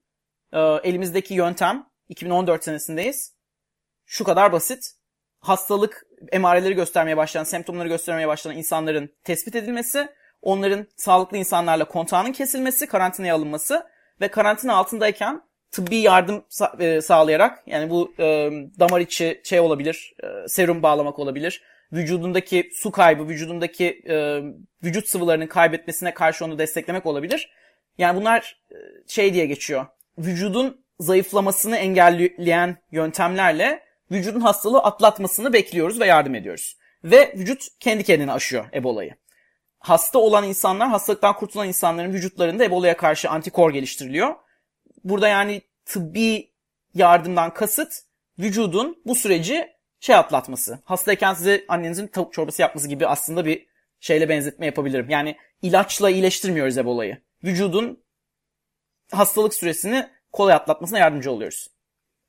uh, 0.52 0.78
elimizdeki 0.82 1.34
yöntem 1.34 1.86
2014 2.12 2.64
senesindeyiz. 2.64 3.32
Şu 4.06 4.24
kadar 4.24 4.52
basit. 4.52 4.92
Hastalık 5.40 6.06
emareleri 6.32 6.74
göstermeye 6.74 7.16
başlayan, 7.16 7.44
semptomları 7.44 7.88
göstermeye 7.88 8.28
başlayan 8.28 8.56
insanların 8.56 9.10
tespit 9.24 9.56
edilmesi, 9.56 10.08
onların 10.42 10.86
sağlıklı 10.96 11.36
insanlarla 11.36 11.84
kontağının 11.84 12.32
kesilmesi, 12.32 12.86
karantinaya 12.86 13.34
alınması 13.34 13.86
ve 14.20 14.28
karantina 14.28 14.74
altındayken 14.74 15.42
tıbbi 15.70 15.96
yardım 15.96 16.44
sa- 16.50 16.82
e, 16.82 17.00
sağlayarak 17.00 17.62
yani 17.66 17.90
bu 17.90 18.14
e, 18.18 18.50
damar 18.80 19.00
içi 19.00 19.40
şey 19.44 19.60
olabilir, 19.60 20.14
e, 20.24 20.48
serum 20.48 20.82
bağlamak 20.82 21.18
olabilir, 21.18 21.62
vücudundaki 21.92 22.70
su 22.74 22.90
kaybı, 22.90 23.28
vücudundaki 23.28 24.02
e, 24.08 24.42
vücut 24.84 25.08
sıvılarının 25.08 25.46
kaybetmesine 25.46 26.14
karşı 26.14 26.44
onu 26.44 26.58
desteklemek 26.58 27.06
olabilir. 27.06 27.52
Yani 27.98 28.20
bunlar 28.20 28.60
e, 28.70 28.76
şey 29.08 29.34
diye 29.34 29.46
geçiyor. 29.46 29.86
Vücudun 30.18 30.81
zayıflamasını 31.02 31.76
engelleyen 31.76 32.76
yöntemlerle 32.92 33.82
vücudun 34.10 34.40
hastalığı 34.40 34.78
atlatmasını 34.78 35.52
bekliyoruz 35.52 36.00
ve 36.00 36.06
yardım 36.06 36.34
ediyoruz. 36.34 36.76
Ve 37.04 37.34
vücut 37.36 37.66
kendi 37.80 38.04
kendine 38.04 38.32
aşıyor 38.32 38.64
Ebola'yı. 38.74 39.14
Hasta 39.78 40.18
olan 40.18 40.44
insanlar, 40.44 40.88
hastalıktan 40.88 41.36
kurtulan 41.36 41.68
insanların 41.68 42.12
vücutlarında 42.12 42.64
Ebola'ya 42.64 42.96
karşı 42.96 43.30
antikor 43.30 43.72
geliştiriliyor. 43.72 44.34
Burada 45.04 45.28
yani 45.28 45.62
tıbbi 45.84 46.52
yardımdan 46.94 47.54
kasıt 47.54 47.92
vücudun 48.38 49.02
bu 49.06 49.14
süreci 49.14 49.68
şey 50.00 50.16
atlatması. 50.16 50.78
Hastayken 50.84 51.34
size 51.34 51.64
annenizin 51.68 52.06
tavuk 52.06 52.32
çorbası 52.32 52.62
yapması 52.62 52.88
gibi 52.88 53.06
aslında 53.06 53.46
bir 53.46 53.66
şeyle 54.00 54.28
benzetme 54.28 54.66
yapabilirim. 54.66 55.10
Yani 55.10 55.36
ilaçla 55.62 56.10
iyileştirmiyoruz 56.10 56.78
Ebola'yı. 56.78 57.18
Vücudun 57.44 58.04
hastalık 59.12 59.54
süresini 59.54 60.08
kolay 60.32 60.54
atlatmasına 60.54 60.98
yardımcı 60.98 61.32
oluyoruz. 61.32 61.68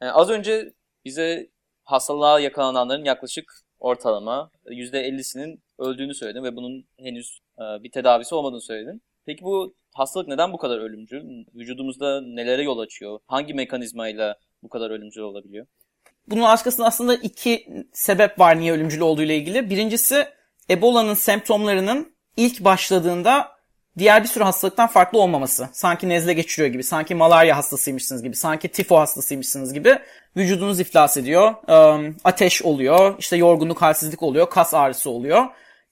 Yani 0.02 0.12
az 0.12 0.30
önce 0.30 0.74
bize 1.06 1.50
hastalığa 1.84 2.40
yakalananların 2.40 3.06
yaklaşık 3.06 3.54
ortalama 3.80 4.52
%50'sinin 4.66 5.64
öldüğünü 5.80 6.16
söyledin 6.16 6.44
ve 6.44 6.56
bunun 6.56 6.86
henüz 7.00 7.40
e, 7.58 7.84
bir 7.84 7.92
tedavisi 7.92 8.36
olmadığını 8.36 8.62
söyledin. 8.62 9.02
Peki 9.26 9.44
bu 9.44 9.76
hastalık 9.94 10.28
neden 10.28 10.54
bu 10.54 10.58
kadar 10.58 10.78
ölümcül? 10.78 11.46
Vücudumuzda 11.56 12.22
nelere 12.22 12.64
yol 12.64 12.80
açıyor? 12.80 13.20
Hangi 13.28 13.54
mekanizmayla 13.54 14.36
bu 14.64 14.70
kadar 14.70 14.90
ölümcül 14.90 15.22
olabiliyor? 15.22 15.66
Bunun 16.28 16.42
arkasında 16.42 16.88
aslında 16.88 17.16
iki 17.16 17.68
sebep 17.94 18.40
var 18.40 18.60
niye 18.60 18.74
ölümcül 18.74 19.00
olduğu 19.00 19.22
ile 19.22 19.38
ilgili. 19.38 19.70
Birincisi 19.70 20.28
Ebola'nın 20.70 21.14
semptomlarının 21.14 22.16
ilk 22.38 22.64
başladığında 22.64 23.53
diğer 23.98 24.24
bir 24.24 24.28
sürü 24.28 24.44
hastalıktan 24.44 24.88
farklı 24.88 25.20
olmaması. 25.20 25.70
Sanki 25.74 26.10
nezle 26.10 26.34
geçiriyor 26.34 26.74
gibi, 26.74 26.84
sanki 26.84 27.16
malarya 27.16 27.58
hastasıymışsınız 27.58 28.24
gibi, 28.24 28.36
sanki 28.36 28.68
tifo 28.68 28.98
hastasıymışsınız 28.98 29.74
gibi 29.74 30.00
vücudunuz 30.38 30.80
iflas 30.80 31.18
ediyor, 31.18 31.54
ateş 32.24 32.62
oluyor, 32.62 33.16
işte 33.20 33.38
yorgunluk, 33.38 33.82
halsizlik 33.82 34.24
oluyor, 34.24 34.50
kas 34.50 34.74
ağrısı 34.74 35.10
oluyor. 35.10 35.46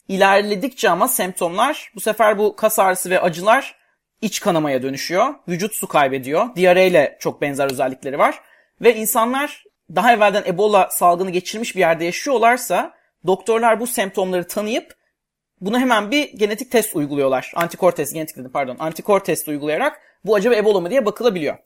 İlerledikçe 0.07 0.89
ama 0.89 1.07
semptomlar 1.07 1.91
bu 1.95 1.99
sefer 1.99 2.37
bu 2.37 2.55
kas 2.55 2.79
ağrısı 2.79 3.09
ve 3.09 3.21
acılar 3.21 3.75
iç 4.21 4.39
kanamaya 4.39 4.83
dönüşüyor. 4.83 5.33
Vücut 5.47 5.73
su 5.73 5.87
kaybediyor. 5.87 6.55
Diyareyle 6.55 7.17
çok 7.19 7.41
benzer 7.41 7.71
özellikleri 7.71 8.19
var. 8.19 8.41
Ve 8.81 8.95
insanlar 8.95 9.63
daha 9.95 10.13
evvelden 10.13 10.43
Ebola 10.47 10.89
salgını 10.91 11.29
geçirmiş 11.29 11.75
bir 11.75 11.79
yerde 11.79 12.05
yaşıyorlarsa 12.05 12.93
doktorlar 13.27 13.79
bu 13.79 13.87
semptomları 13.87 14.47
tanıyıp 14.47 14.95
buna 15.61 15.79
hemen 15.79 16.11
bir 16.11 16.33
genetik 16.33 16.71
test 16.71 16.95
uyguluyorlar. 16.95 17.51
Antikor 17.55 17.91
test, 17.91 18.13
genetik 18.13 18.37
dedim 18.37 18.51
pardon. 18.51 18.75
Antikor 18.79 19.19
test 19.19 19.47
uygulayarak 19.47 20.01
bu 20.25 20.35
acaba 20.35 20.55
Ebola 20.55 20.79
mı 20.79 20.89
diye 20.89 21.05
bakılabiliyor. 21.05 21.57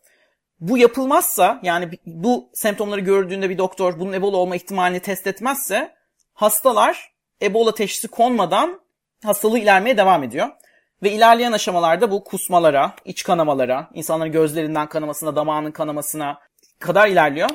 Bu 0.60 0.78
yapılmazsa 0.78 1.60
yani 1.64 1.90
bu 2.06 2.50
semptomları 2.54 3.02
gördüğünde 3.02 3.50
bir 3.50 3.58
doktor 3.58 4.00
bunun 4.00 4.14
Ebola 4.14 4.38
olma 4.38 4.56
ihtimalini 4.56 5.00
test 5.00 5.28
etmezse 5.28 5.96
hastalar 6.34 7.14
Ebola 7.42 7.74
teşhisi 7.74 8.08
konmadan 8.08 8.82
hastalığı 9.24 9.60
ilerlemeye 9.60 9.98
devam 9.98 10.24
ediyor. 10.24 10.50
Ve 11.04 11.12
ilerleyen 11.12 11.52
aşamalarda 11.52 12.12
bu 12.12 12.24
kusmalara, 12.24 12.96
iç 13.06 13.24
kanamalara, 13.24 13.90
insanların 13.94 14.32
gözlerinden 14.32 14.90
kanamasına, 14.90 15.36
damağının 15.36 15.72
kanamasına 15.72 16.40
kadar 16.80 17.08
ilerliyor. 17.08 17.50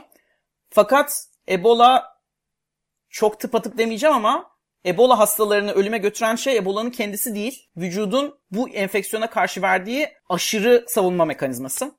Fakat 0.71 1.27
Ebola 1.49 2.17
çok 3.09 3.41
tıpatıp 3.41 3.79
demeyeceğim 3.79 4.17
ama 4.17 4.50
Ebola 4.87 5.19
hastalarını 5.19 5.73
ölüme 5.73 5.99
götüren 5.99 6.37
şey 6.37 6.57
Ebola'nın 6.57 6.91
kendisi 6.91 7.35
değil. 7.35 7.69
Vücudun 7.77 8.39
bu 8.51 8.69
enfeksiyona 8.69 9.31
karşı 9.31 9.63
verdiği 9.63 10.09
aşırı 10.29 10.85
savunma 10.89 11.25
mekanizması. 11.25 11.93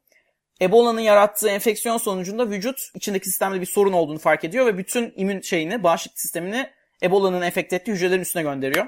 Ebola'nın 0.62 1.00
yarattığı 1.00 1.50
enfeksiyon 1.50 1.98
sonucunda 1.98 2.50
vücut 2.50 2.80
içindeki 2.96 3.30
sistemde 3.30 3.62
bir 3.62 3.66
sorun 3.66 3.94
olduğunu 3.94 4.20
fark 4.20 4.44
ediyor 4.44 4.66
ve 4.66 4.78
bütün 4.78 5.14
immün 5.16 5.42
şeyini, 5.42 5.84
bağışıklık 5.84 6.20
sistemini 6.20 6.70
Ebola'nın 7.04 7.42
enfekte 7.42 7.76
ettiği 7.76 7.92
hücrelerin 7.92 8.22
üstüne 8.22 8.44
gönderiyor. 8.44 8.86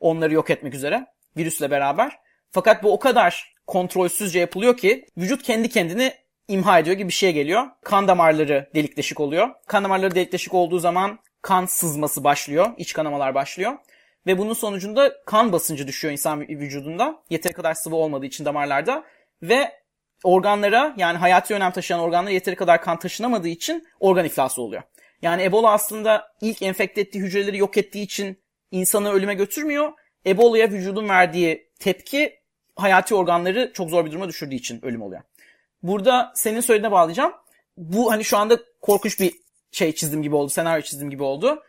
Onları 0.00 0.34
yok 0.34 0.50
etmek 0.50 0.74
üzere 0.74 1.06
virüsle 1.36 1.70
beraber. 1.70 2.18
Fakat 2.50 2.82
bu 2.82 2.92
o 2.92 2.98
kadar 2.98 3.54
kontrolsüzce 3.66 4.38
yapılıyor 4.38 4.76
ki 4.76 5.06
vücut 5.18 5.42
kendi 5.42 5.68
kendini 5.68 6.12
imha 6.48 6.78
ediyor 6.78 6.96
gibi 6.96 7.08
bir 7.08 7.14
şeye 7.14 7.32
geliyor. 7.32 7.66
Kan 7.84 8.08
damarları 8.08 8.70
delik 8.74 8.96
deşik 8.96 9.20
oluyor. 9.20 9.48
Kan 9.66 9.84
damarları 9.84 10.14
delik 10.14 10.32
deşik 10.32 10.54
olduğu 10.54 10.78
zaman 10.78 11.18
kan 11.46 11.66
sızması 11.66 12.24
başlıyor. 12.24 12.70
iç 12.76 12.92
kanamalar 12.92 13.34
başlıyor. 13.34 13.72
Ve 14.26 14.38
bunun 14.38 14.52
sonucunda 14.52 15.24
kan 15.26 15.52
basıncı 15.52 15.86
düşüyor 15.86 16.12
insan 16.12 16.40
vücudunda. 16.40 17.22
Yeteri 17.30 17.52
kadar 17.52 17.74
sıvı 17.74 17.96
olmadığı 17.96 18.26
için 18.26 18.44
damarlarda. 18.44 19.04
Ve 19.42 19.72
organlara 20.24 20.94
yani 20.96 21.18
hayati 21.18 21.54
önem 21.54 21.72
taşıyan 21.72 22.00
organlara 22.00 22.32
yeteri 22.32 22.56
kadar 22.56 22.82
kan 22.82 22.98
taşınamadığı 22.98 23.48
için 23.48 23.86
organ 24.00 24.24
iflası 24.24 24.62
oluyor. 24.62 24.82
Yani 25.22 25.42
Ebola 25.42 25.72
aslında 25.72 26.32
ilk 26.40 26.62
enfekte 26.62 27.00
ettiği 27.00 27.18
hücreleri 27.18 27.58
yok 27.58 27.76
ettiği 27.76 28.02
için 28.02 28.38
insanı 28.70 29.12
ölüme 29.12 29.34
götürmüyor. 29.34 29.92
Ebola'ya 30.26 30.70
vücudun 30.70 31.08
verdiği 31.08 31.70
tepki 31.78 32.40
hayati 32.76 33.14
organları 33.14 33.70
çok 33.74 33.90
zor 33.90 34.06
bir 34.06 34.10
duruma 34.10 34.28
düşürdüğü 34.28 34.54
için 34.54 34.84
ölüm 34.84 35.02
oluyor. 35.02 35.22
Burada 35.82 36.32
senin 36.34 36.60
söylediğine 36.60 36.92
bağlayacağım. 36.92 37.32
Bu 37.76 38.12
hani 38.12 38.24
şu 38.24 38.36
anda 38.36 38.58
korkunç 38.80 39.20
bir 39.20 39.45
şey 39.76 39.92
çizdim 39.92 40.22
gibi 40.22 40.34
oldu, 40.34 40.50
senaryo 40.50 40.82
çizdim 40.82 41.10
gibi 41.10 41.22
oldu. 41.22 41.62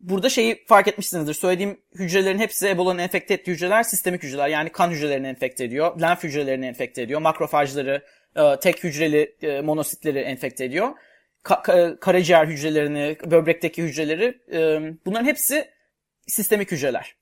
Burada 0.00 0.28
şeyi 0.28 0.64
fark 0.66 0.88
etmişsinizdir. 0.88 1.34
Söylediğim 1.34 1.80
hücrelerin 1.94 2.38
hepsi 2.38 2.68
Ebola'nın 2.68 2.98
enfekte 2.98 3.34
ettiği 3.34 3.50
hücreler 3.50 3.82
sistemik 3.82 4.22
hücreler. 4.22 4.48
Yani 4.48 4.70
kan 4.70 4.90
hücrelerini 4.90 5.26
enfekte 5.26 5.64
ediyor, 5.64 6.00
lenf 6.00 6.24
hücrelerini 6.24 6.66
enfekte 6.66 7.02
ediyor, 7.02 7.20
makrofajları, 7.20 8.02
e, 8.36 8.60
tek 8.60 8.84
hücreli 8.84 9.36
e, 9.42 9.60
monositleri 9.60 10.18
enfekte 10.18 10.64
ediyor. 10.64 10.88
Ka- 11.44 11.62
ka- 11.62 12.00
karaciğer 12.00 12.46
hücrelerini, 12.46 13.16
böbrekteki 13.24 13.82
hücreleri 13.82 14.38
e, 14.52 14.80
bunların 15.06 15.26
hepsi 15.26 15.70
sistemik 16.26 16.72
hücreler. 16.72 17.16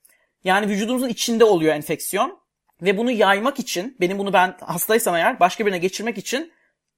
Yani 0.45 0.69
vücudumuzun 0.69 1.09
içinde 1.09 1.45
oluyor 1.45 1.75
enfeksiyon 1.75 2.39
ve 2.83 2.97
bunu 2.97 3.11
yaymak 3.11 3.59
için, 3.59 3.97
benim 4.01 4.19
bunu 4.19 4.33
ben 4.33 4.57
hastaysam 4.61 5.17
eğer 5.17 5.41
başka 5.41 5.67
birine 5.67 5.79
geçirmek 5.79 6.19
için 6.19 6.53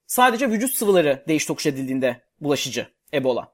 sadece 0.07 0.51
vücut 0.51 0.75
sıvıları 0.75 1.25
değiş 1.29 1.47
tokuş 1.47 1.67
edildiğinde 1.67 2.21
bulaşıcı 2.41 2.96
Ebola. 3.15 3.49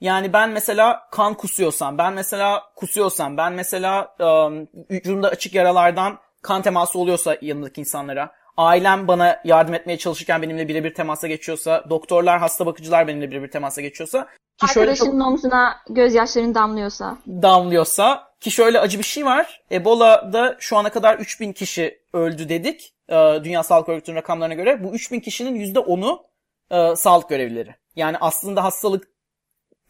Yani 0.00 0.32
ben 0.32 0.50
mesela 0.50 1.08
kan 1.10 1.34
kusuyorsam, 1.34 1.98
ben 1.98 2.12
mesela 2.12 2.62
kusuyorsam, 2.76 3.36
ben 3.36 3.52
mesela 3.52 4.14
ıı, 4.20 4.66
vücudumda 4.90 5.28
açık 5.28 5.54
yaralardan 5.54 6.18
kan 6.42 6.62
teması 6.62 6.98
oluyorsa 6.98 7.36
yanındaki 7.42 7.80
insanlara, 7.80 8.32
ailem 8.56 9.08
bana 9.08 9.40
yardım 9.44 9.74
etmeye 9.74 9.98
çalışırken 9.98 10.42
benimle 10.42 10.68
birebir 10.68 10.94
temasa 10.94 11.28
geçiyorsa, 11.28 11.84
doktorlar, 11.90 12.38
hasta 12.38 12.66
bakıcılar 12.66 13.08
benimle 13.08 13.30
birebir 13.30 13.50
temasa 13.50 13.80
geçiyorsa 13.80 14.26
ki 14.58 14.66
şöyle 14.74 14.94
çok 14.94 15.06
Arkadaşının 15.08 15.32
omzuna 15.32 15.76
gözyaşların 15.90 16.54
damlıyorsa. 16.54 17.18
damlıyorsa 17.26 18.28
ki 18.40 18.50
şöyle 18.50 18.80
acı 18.80 18.98
bir 18.98 19.04
şey 19.04 19.24
var. 19.26 19.60
Ebola'da 19.72 20.56
şu 20.58 20.76
ana 20.76 20.90
kadar 20.90 21.18
3000 21.18 21.52
kişi 21.52 22.00
öldü 22.12 22.48
dedik. 22.48 22.92
e, 23.08 23.14
Dünya 23.44 23.62
Sağlık 23.62 23.88
Örgütü'nün 23.88 24.16
rakamlarına 24.16 24.54
göre. 24.54 24.84
Bu 24.84 24.94
3000 24.94 25.20
kişinin 25.20 25.74
%10'u 25.74 26.24
e, 26.70 26.96
sağlık 26.96 27.28
görevlileri. 27.28 27.74
Yani 27.98 28.16
aslında 28.20 28.64
hastalık 28.64 29.08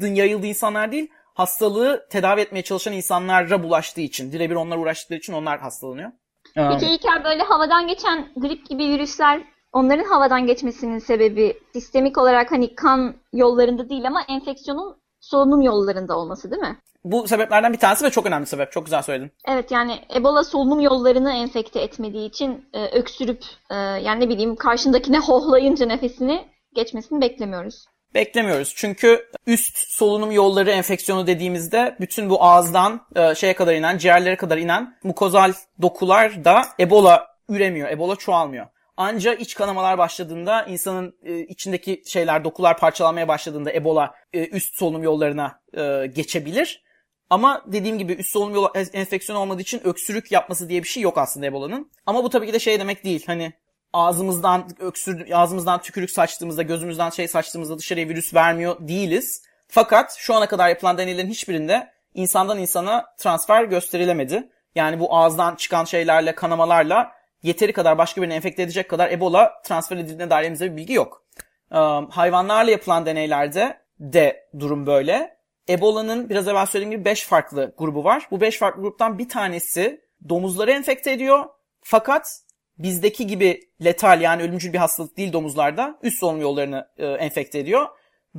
yayıldığı 0.01 0.47
insanlar 0.47 0.93
değil, 0.93 1.11
hastalığı 1.35 2.07
tedavi 2.11 2.41
etmeye 2.41 2.63
çalışan 2.63 2.93
insanlara 2.93 3.63
bulaştığı 3.63 4.01
için, 4.01 4.33
birebir 4.33 4.55
onlar 4.55 4.77
uğraştıkları 4.77 5.19
için 5.19 5.33
onlar 5.33 5.61
hastalanıyor. 5.61 6.13
Peki 6.55 6.87
İlker 6.87 7.25
böyle 7.25 7.43
havadan 7.43 7.87
geçen 7.87 8.29
grip 8.37 8.69
gibi 8.69 8.83
virüsler 8.83 9.43
onların 9.73 10.05
havadan 10.05 10.47
geçmesinin 10.47 10.99
sebebi 10.99 11.61
sistemik 11.73 12.19
olarak 12.19 12.53
hani 12.53 12.75
kan 12.75 13.15
yollarında 13.33 13.89
değil 13.89 14.07
ama 14.07 14.23
enfeksiyonun 14.29 14.97
solunum 15.21 15.61
yollarında 15.61 16.19
olması 16.19 16.51
değil 16.51 16.63
mi? 16.63 16.79
Bu 17.05 17.29
sebeplerden 17.29 17.73
bir 17.73 17.79
tanesi 17.79 18.05
ve 18.05 18.11
çok 18.11 18.27
önemli 18.27 18.47
sebep. 18.47 18.73
Çok 18.73 18.85
güzel 18.85 19.03
söyledin. 19.03 19.33
Evet 19.49 19.71
yani 19.71 20.01
Ebola 20.17 20.45
solunum 20.45 20.81
yollarını 20.81 21.33
enfekte 21.33 21.81
etmediği 21.81 22.29
için 22.29 22.69
e, 22.73 22.99
öksürüp 22.99 23.43
e, 23.71 23.75
yani 23.75 24.21
ne 24.21 24.29
bileyim 24.29 24.57
karşındakine 24.57 25.19
hohlayınca 25.29 25.87
nefesini 25.87 26.49
geçmesini 26.75 27.21
beklemiyoruz. 27.21 27.85
Beklemiyoruz. 28.19 28.73
Çünkü 28.77 29.29
üst 29.47 29.79
solunum 29.79 30.31
yolları 30.31 30.71
enfeksiyonu 30.71 31.27
dediğimizde 31.27 31.97
bütün 32.01 32.31
bu 32.31 32.45
ağızdan 32.45 33.07
e, 33.17 33.35
şeye 33.35 33.55
kadar 33.55 33.75
inen, 33.75 33.99
ciğerlere 33.99 34.37
kadar 34.37 34.59
inen 34.59 34.99
mukozal 35.03 35.53
dokular 35.83 36.45
da 36.45 36.63
Ebola 36.81 37.27
üremiyor. 37.49 37.89
Ebola 37.89 38.17
çoğalmıyor. 38.17 38.67
Anca 38.97 39.35
iç 39.35 39.55
kanamalar 39.55 39.99
başladığında 39.99 40.63
insanın 40.63 41.15
e, 41.23 41.39
içindeki 41.39 42.03
şeyler 42.07 42.45
dokular 42.45 42.79
parçalanmaya 42.79 43.29
başladığında 43.29 43.73
Ebola 43.73 44.15
e, 44.33 44.47
üst 44.47 44.77
solunum 44.77 45.03
yollarına 45.03 45.61
e, 45.77 46.07
geçebilir. 46.07 46.83
Ama 47.31 47.65
dediğim 47.67 47.99
gibi 47.99 48.13
üst 48.13 48.31
solunum 48.31 48.55
yolu 48.55 48.73
enfeksiyonu 48.93 49.43
olmadığı 49.43 49.63
için 49.63 49.81
öksürük 49.85 50.33
yapması 50.33 50.69
diye 50.69 50.83
bir 50.83 50.89
şey 50.89 51.03
yok 51.03 51.19
aslında 51.19 51.47
Ebola'nın. 51.47 51.91
Ama 52.07 52.25
bu 52.25 52.31
tabii 52.31 52.47
ki 52.47 52.53
de 52.53 52.59
şey 52.59 52.81
demek 52.81 53.05
değil. 53.05 53.25
Hani 53.27 53.53
ağzımızdan 53.93 54.69
öksür 54.81 55.31
ağzımızdan 55.31 55.81
tükürük 55.83 56.11
saçtığımızda, 56.11 56.63
gözümüzden 56.63 57.11
şey 57.11 57.29
saçtığımızda 57.29 57.79
dışarıya 57.79 58.09
virüs 58.09 58.35
vermiyor 58.35 58.77
değiliz. 58.81 59.43
Fakat 59.69 60.17
şu 60.19 60.35
ana 60.35 60.49
kadar 60.49 60.69
yapılan 60.69 60.99
deneylerin 60.99 61.31
hiçbirinde 61.31 61.93
insandan 62.15 62.59
insana 62.59 63.07
transfer 63.19 63.65
gösterilemedi. 63.65 64.49
Yani 64.75 65.01
bu 65.01 65.17
ağızdan 65.17 65.55
çıkan 65.55 65.85
şeylerle, 65.85 66.35
kanamalarla 66.35 67.13
yeteri 67.43 67.73
kadar 67.73 67.99
başka 67.99 68.23
birini 68.23 68.35
enfekte 68.35 68.63
edecek 68.63 68.91
kadar 68.91 69.11
Ebola 69.11 69.63
transfer 69.65 69.97
edildiğine 69.97 70.31
dair 70.31 70.43
elimizde 70.43 70.73
bir 70.73 70.77
bilgi 70.77 70.93
yok. 70.93 71.25
Ee, 71.73 71.77
hayvanlarla 72.11 72.71
yapılan 72.71 73.07
deneylerde 73.07 73.79
de 74.01 74.49
durum 74.59 74.87
böyle. 74.87 75.39
Ebola'nın 75.69 76.29
biraz 76.29 76.49
evvel 76.49 76.67
söylediğim 76.67 76.99
gibi 76.99 77.05
5 77.05 77.25
farklı 77.25 77.75
grubu 77.79 78.05
var. 78.05 78.29
Bu 78.31 78.41
5 78.41 78.59
farklı 78.59 78.83
gruptan 78.83 79.19
bir 79.19 79.29
tanesi 79.29 80.01
domuzları 80.29 80.71
enfekte 80.71 81.13
ediyor. 81.13 81.45
Fakat 81.83 82.41
bizdeki 82.79 83.27
gibi 83.27 83.61
letal 83.85 84.21
yani 84.21 84.43
ölümcül 84.43 84.73
bir 84.73 84.79
hastalık 84.79 85.17
değil 85.17 85.33
domuzlarda 85.33 85.99
üst 86.03 86.19
solunum 86.19 86.41
yollarını 86.41 86.89
e, 86.99 87.07
enfekte 87.07 87.59
ediyor. 87.59 87.87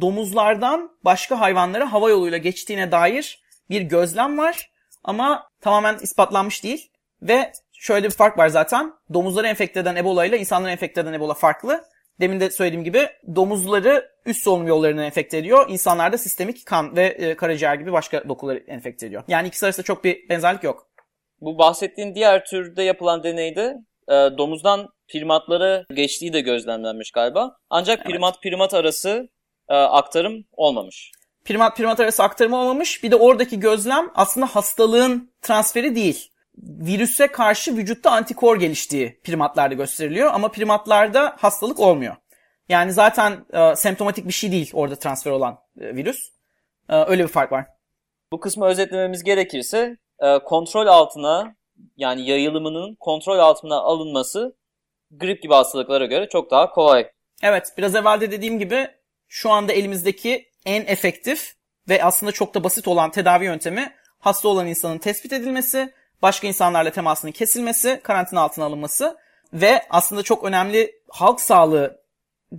Domuzlardan 0.01 0.91
başka 1.05 1.39
hayvanlara 1.39 1.93
hava 1.93 2.09
yoluyla 2.09 2.37
geçtiğine 2.37 2.91
dair 2.91 3.41
bir 3.69 3.81
gözlem 3.81 4.37
var 4.37 4.71
ama 5.03 5.49
tamamen 5.61 5.97
ispatlanmış 5.97 6.63
değil. 6.63 6.91
Ve 7.21 7.51
şöyle 7.73 8.07
bir 8.07 8.13
fark 8.13 8.37
var 8.37 8.47
zaten. 8.47 8.93
Domuzları 9.13 9.47
enfekte 9.47 9.79
eden 9.79 9.95
Ebola 9.95 10.25
ile 10.25 10.39
insanları 10.39 10.71
enfekte 10.71 11.01
eden 11.01 11.13
Ebola 11.13 11.33
farklı. 11.33 11.85
Demin 12.19 12.39
de 12.39 12.51
söylediğim 12.51 12.83
gibi 12.83 13.09
domuzları 13.35 14.11
üst 14.25 14.43
solunum 14.43 14.67
yollarını 14.67 15.03
enfekte 15.03 15.37
ediyor. 15.37 15.65
İnsanlarda 15.69 16.17
sistemik 16.17 16.65
kan 16.65 16.95
ve 16.95 17.05
e, 17.05 17.35
karaciğer 17.35 17.75
gibi 17.75 17.91
başka 17.91 18.29
dokuları 18.29 18.63
enfekte 18.67 19.05
ediyor. 19.05 19.23
Yani 19.27 19.47
ikisi 19.47 19.65
arasında 19.65 19.85
çok 19.85 20.03
bir 20.03 20.29
benzerlik 20.29 20.63
yok. 20.63 20.89
Bu 21.41 21.57
bahsettiğin 21.57 22.15
diğer 22.15 22.45
türde 22.45 22.83
yapılan 22.83 23.23
deneyde 23.23 23.75
e, 24.09 24.37
domuzdan 24.37 24.89
primatlara 25.07 25.85
geçtiği 25.93 26.33
de 26.33 26.41
gözlemlenmiş 26.41 27.11
galiba. 27.11 27.55
Ancak 27.69 28.05
primat 28.05 28.41
primat 28.41 28.73
arası 28.73 29.29
e, 29.69 29.75
aktarım 29.75 30.45
olmamış. 30.51 31.11
Primat 31.45 31.77
primat 31.77 31.99
arası 31.99 32.23
aktarımı 32.23 32.57
olmamış. 32.57 33.03
Bir 33.03 33.11
de 33.11 33.15
oradaki 33.15 33.59
gözlem 33.59 34.11
aslında 34.15 34.45
hastalığın 34.45 35.33
transferi 35.41 35.95
değil. 35.95 36.31
Virüse 36.57 37.27
karşı 37.27 37.77
vücutta 37.77 38.11
antikor 38.11 38.59
geliştiği 38.59 39.19
primatlarda 39.23 39.73
gösteriliyor 39.73 40.31
ama 40.33 40.51
primatlarda 40.51 41.35
hastalık 41.39 41.79
olmuyor. 41.79 42.15
Yani 42.69 42.91
zaten 42.91 43.45
e, 43.53 43.75
semptomatik 43.75 44.27
bir 44.27 44.33
şey 44.33 44.51
değil 44.51 44.71
orada 44.73 44.95
transfer 44.95 45.31
olan 45.31 45.59
e, 45.81 45.95
virüs. 45.95 46.29
E, 46.89 46.95
öyle 46.95 47.23
bir 47.23 47.27
fark 47.27 47.51
var. 47.51 47.65
Bu 48.31 48.39
kısmı 48.39 48.65
özetlememiz 48.65 49.23
gerekirse 49.23 49.97
e, 50.19 50.39
kontrol 50.39 50.87
altına 50.87 51.55
yani 51.97 52.29
yayılımının 52.29 52.95
kontrol 52.95 53.39
altına 53.39 53.75
alınması 53.75 54.55
grip 55.11 55.43
gibi 55.43 55.53
hastalıklara 55.53 56.05
göre 56.05 56.29
çok 56.29 56.51
daha 56.51 56.69
kolay. 56.69 57.11
Evet 57.43 57.73
biraz 57.77 57.95
evvel 57.95 58.21
de 58.21 58.31
dediğim 58.31 58.59
gibi 58.59 58.87
şu 59.27 59.51
anda 59.51 59.73
elimizdeki 59.73 60.49
en 60.65 60.85
efektif 60.85 61.55
ve 61.89 62.03
aslında 62.03 62.31
çok 62.31 62.55
da 62.55 62.63
basit 62.63 62.87
olan 62.87 63.11
tedavi 63.11 63.45
yöntemi 63.45 63.93
hasta 64.19 64.47
olan 64.47 64.67
insanın 64.67 64.97
tespit 64.97 65.33
edilmesi, 65.33 65.93
başka 66.21 66.47
insanlarla 66.47 66.91
temasının 66.91 67.31
kesilmesi, 67.31 67.99
karantina 68.03 68.41
altına 68.41 68.65
alınması 68.65 69.17
ve 69.53 69.81
aslında 69.89 70.23
çok 70.23 70.43
önemli 70.43 71.01
halk 71.09 71.41
sağlığı 71.41 72.01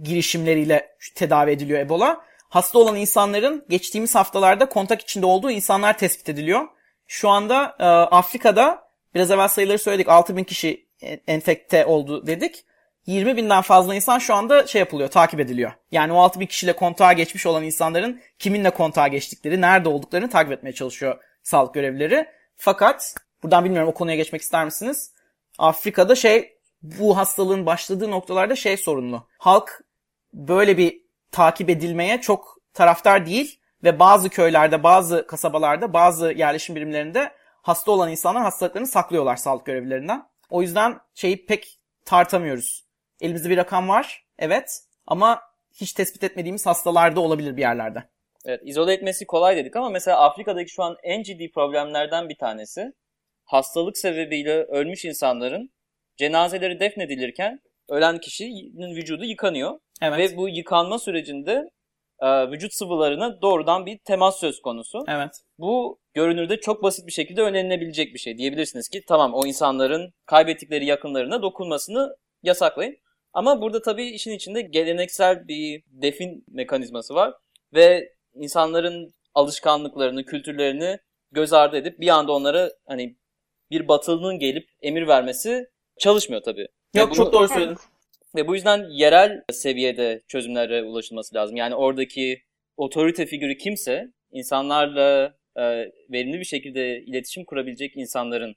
girişimleriyle 0.03 0.97
tedavi 1.15 1.51
ediliyor 1.51 1.81
Ebola. 1.81 2.21
Hasta 2.49 2.79
olan 2.79 2.97
insanların 2.97 3.65
geçtiğimiz 3.69 4.15
haftalarda 4.15 4.69
kontak 4.69 5.01
içinde 5.01 5.27
olduğu 5.27 5.51
insanlar 5.51 5.99
tespit 5.99 6.29
ediliyor. 6.29 6.69
Şu 7.07 7.29
anda 7.29 7.77
e, 7.79 7.85
Afrika'da 7.87 8.90
biraz 9.15 9.31
evvel 9.31 9.49
sayıları 9.49 9.79
söyledik 9.79 10.09
6 10.09 10.37
bin 10.37 10.45
kişi 10.45 10.87
enfekte 11.27 11.87
oldu 11.87 12.27
dedik. 12.27 12.65
20 13.07 13.37
binden 13.37 13.63
fazla 13.63 13.95
insan 13.95 14.19
şu 14.19 14.35
anda 14.35 14.67
şey 14.67 14.79
yapılıyor, 14.79 15.11
takip 15.11 15.41
ediliyor. 15.41 15.73
Yani 15.93 16.13
o 16.13 16.19
6 16.19 16.41
bin 16.41 16.47
kişiyle 16.47 16.73
kontağa 16.73 17.13
geçmiş 17.13 17.47
olan 17.47 17.65
insanların 17.65 18.21
kiminle 18.39 18.71
kontağa 18.71 19.09
geçtikleri, 19.09 19.61
nerede 19.61 19.89
olduklarını 19.89 20.31
takip 20.31 20.53
etmeye 20.53 20.73
çalışıyor 20.73 21.19
sağlık 21.43 21.75
görevlileri. 21.75 22.27
Fakat 22.57 23.15
buradan 23.43 23.65
bilmiyorum 23.65 23.89
o 23.89 23.95
konuya 23.95 24.17
geçmek 24.17 24.43
ister 24.43 24.65
misiniz? 24.65 25.13
Afrika'da 25.59 26.15
şey 26.15 26.57
bu 26.83 27.17
hastalığın 27.17 27.67
başladığı 27.67 28.11
noktalarda 28.11 28.57
şey 28.57 28.77
sorunlu. 28.77 29.27
Halk 29.39 29.85
böyle 30.33 30.79
bir 30.79 31.01
takip 31.33 31.71
edilmeye 31.71 32.21
çok 32.21 32.59
taraftar 32.75 33.27
değil 33.27 33.61
ve 33.85 33.99
bazı 33.99 34.29
köylerde, 34.29 34.83
bazı 34.83 35.27
kasabalarda, 35.27 35.93
bazı 35.93 36.33
yerleşim 36.33 36.77
birimlerinde 36.77 37.33
hasta 37.63 37.93
olan 37.93 38.11
insanlar 38.11 38.43
hastalıklarını 38.43 38.87
saklıyorlar 38.89 39.37
sağlık 39.37 39.67
görevlilerinden. 39.67 40.23
O 40.51 40.63
yüzden 40.63 40.99
şeyi 41.15 41.47
pek 41.47 41.79
tartamıyoruz. 42.05 42.85
Elimizde 43.21 43.51
bir 43.51 43.57
rakam 43.57 43.89
var, 43.89 44.27
evet 44.39 44.83
ama 45.07 45.43
hiç 45.75 45.93
tespit 45.93 46.25
etmediğimiz 46.25 46.67
hastalarda 46.67 47.21
olabilir 47.21 47.57
bir 47.57 47.63
yerlerde. 47.63 48.05
Evet, 48.45 48.61
izole 48.65 48.93
etmesi 48.93 49.27
kolay 49.27 49.57
dedik 49.57 49.77
ama 49.77 49.89
mesela 49.89 50.21
Afrika'daki 50.21 50.71
şu 50.71 50.83
an 50.83 50.97
en 51.03 51.23
ciddi 51.23 51.51
problemlerden 51.51 52.29
bir 52.29 52.39
tanesi 52.39 52.93
hastalık 53.45 53.99
sebebiyle 53.99 54.65
ölmüş 54.65 55.05
insanların 55.05 55.71
cenazeleri 56.17 56.81
defnedilirken 56.81 57.61
ölen 57.89 58.19
kişinin 58.19 58.97
vücudu 58.97 59.25
yıkanıyor. 59.25 59.79
Evet. 60.03 60.19
Ve 60.19 60.37
bu 60.37 60.49
yıkanma 60.49 60.99
sürecinde 60.99 61.71
e, 62.21 62.51
vücut 62.51 62.73
sıvılarına 62.75 63.43
doğrudan 63.43 63.87
bir 63.87 63.99
temas 63.99 64.41
söz 64.41 64.63
konusu. 64.63 65.05
Evet. 65.09 65.31
Bu 65.59 65.99
görünürde 66.15 66.61
çok 66.61 66.83
basit 66.83 67.07
bir 67.07 67.13
şekilde 67.13 67.43
önlenebilecek 67.43 68.15
bir 68.15 68.19
şey. 68.19 68.39
Diyebilirsiniz 68.39 68.89
ki 68.89 69.03
tamam 69.09 69.35
o 69.35 69.47
insanların 69.47 70.13
kaybettikleri 70.27 70.87
yakınlarına 70.87 71.43
dokunmasını 71.43 72.17
yasaklayın. 72.43 72.97
Ama 73.33 73.61
burada 73.61 73.83
tabii 73.83 74.11
işin 74.11 74.33
içinde 74.33 74.63
geleneksel 74.63 75.49
bir 75.49 75.83
defin 75.87 76.45
mekanizması 76.49 77.15
var 77.15 77.35
ve 77.75 78.13
insanların 78.35 79.15
alışkanlıklarını, 79.35 80.25
kültürlerini 80.25 80.99
göz 81.33 81.53
ardı 81.53 81.77
edip 81.77 82.01
bir 82.01 82.09
anda 82.09 82.33
onlara 82.33 82.71
hani 82.87 83.17
bir 83.71 83.89
batılının 83.89 84.39
gelip 84.39 84.69
emir 84.83 85.09
vermesi 85.09 85.67
çalışmıyor 85.99 86.43
tabii. 86.43 86.69
Yok 86.95 87.15
çok 87.15 87.27
bunu- 87.27 87.33
doğru 87.33 87.49
söyledin. 87.49 87.69
Evet. 87.69 87.79
Ve 88.37 88.47
bu 88.47 88.55
yüzden 88.55 88.87
yerel 88.91 89.43
seviyede 89.53 90.23
çözümlere 90.29 90.83
ulaşılması 90.83 91.35
lazım. 91.35 91.57
Yani 91.57 91.75
oradaki 91.75 92.43
otorite 92.77 93.27
figürü 93.27 93.59
kimse 93.59 94.13
insanlarla 94.33 95.35
e, 95.57 95.63
verimli 96.13 96.39
bir 96.39 96.45
şekilde 96.45 97.01
iletişim 97.01 97.45
kurabilecek 97.45 97.97
insanların 97.97 98.55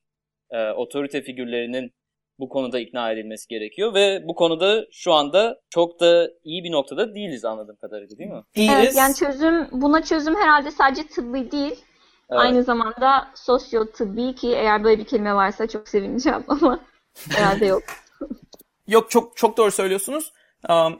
e, 0.51 0.71
otorite 0.71 1.21
figürlerinin 1.21 1.91
bu 2.39 2.49
konuda 2.49 2.79
ikna 2.79 3.11
edilmesi 3.11 3.47
gerekiyor 3.47 3.93
ve 3.93 4.27
bu 4.27 4.35
konuda 4.35 4.85
şu 4.91 5.13
anda 5.13 5.59
çok 5.69 5.99
da 5.99 6.29
iyi 6.43 6.63
bir 6.63 6.71
noktada 6.71 7.15
değiliz 7.15 7.45
anladığım 7.45 7.75
kadarıyla 7.75 8.17
değil 8.17 8.29
mi? 8.29 8.43
Değiliz. 8.55 8.75
Evet, 8.77 8.95
yani 8.95 9.15
çözüm 9.15 9.67
buna 9.71 10.03
çözüm 10.03 10.35
herhalde 10.35 10.71
sadece 10.71 11.07
tıbbi 11.07 11.51
değil. 11.51 11.75
Evet. 12.29 12.41
Aynı 12.41 12.63
zamanda 12.63 13.27
sosyo 13.35 13.85
tıbbi 13.85 14.35
ki 14.35 14.47
eğer 14.55 14.83
böyle 14.83 14.99
bir 14.99 15.05
kelime 15.05 15.35
varsa 15.35 15.67
çok 15.67 15.89
sevineceğim 15.89 16.43
ama 16.47 16.79
herhalde 17.29 17.65
yok. 17.65 17.83
Yok 18.87 19.11
çok 19.11 19.37
çok 19.37 19.57
doğru 19.57 19.71
söylüyorsunuz. 19.71 20.33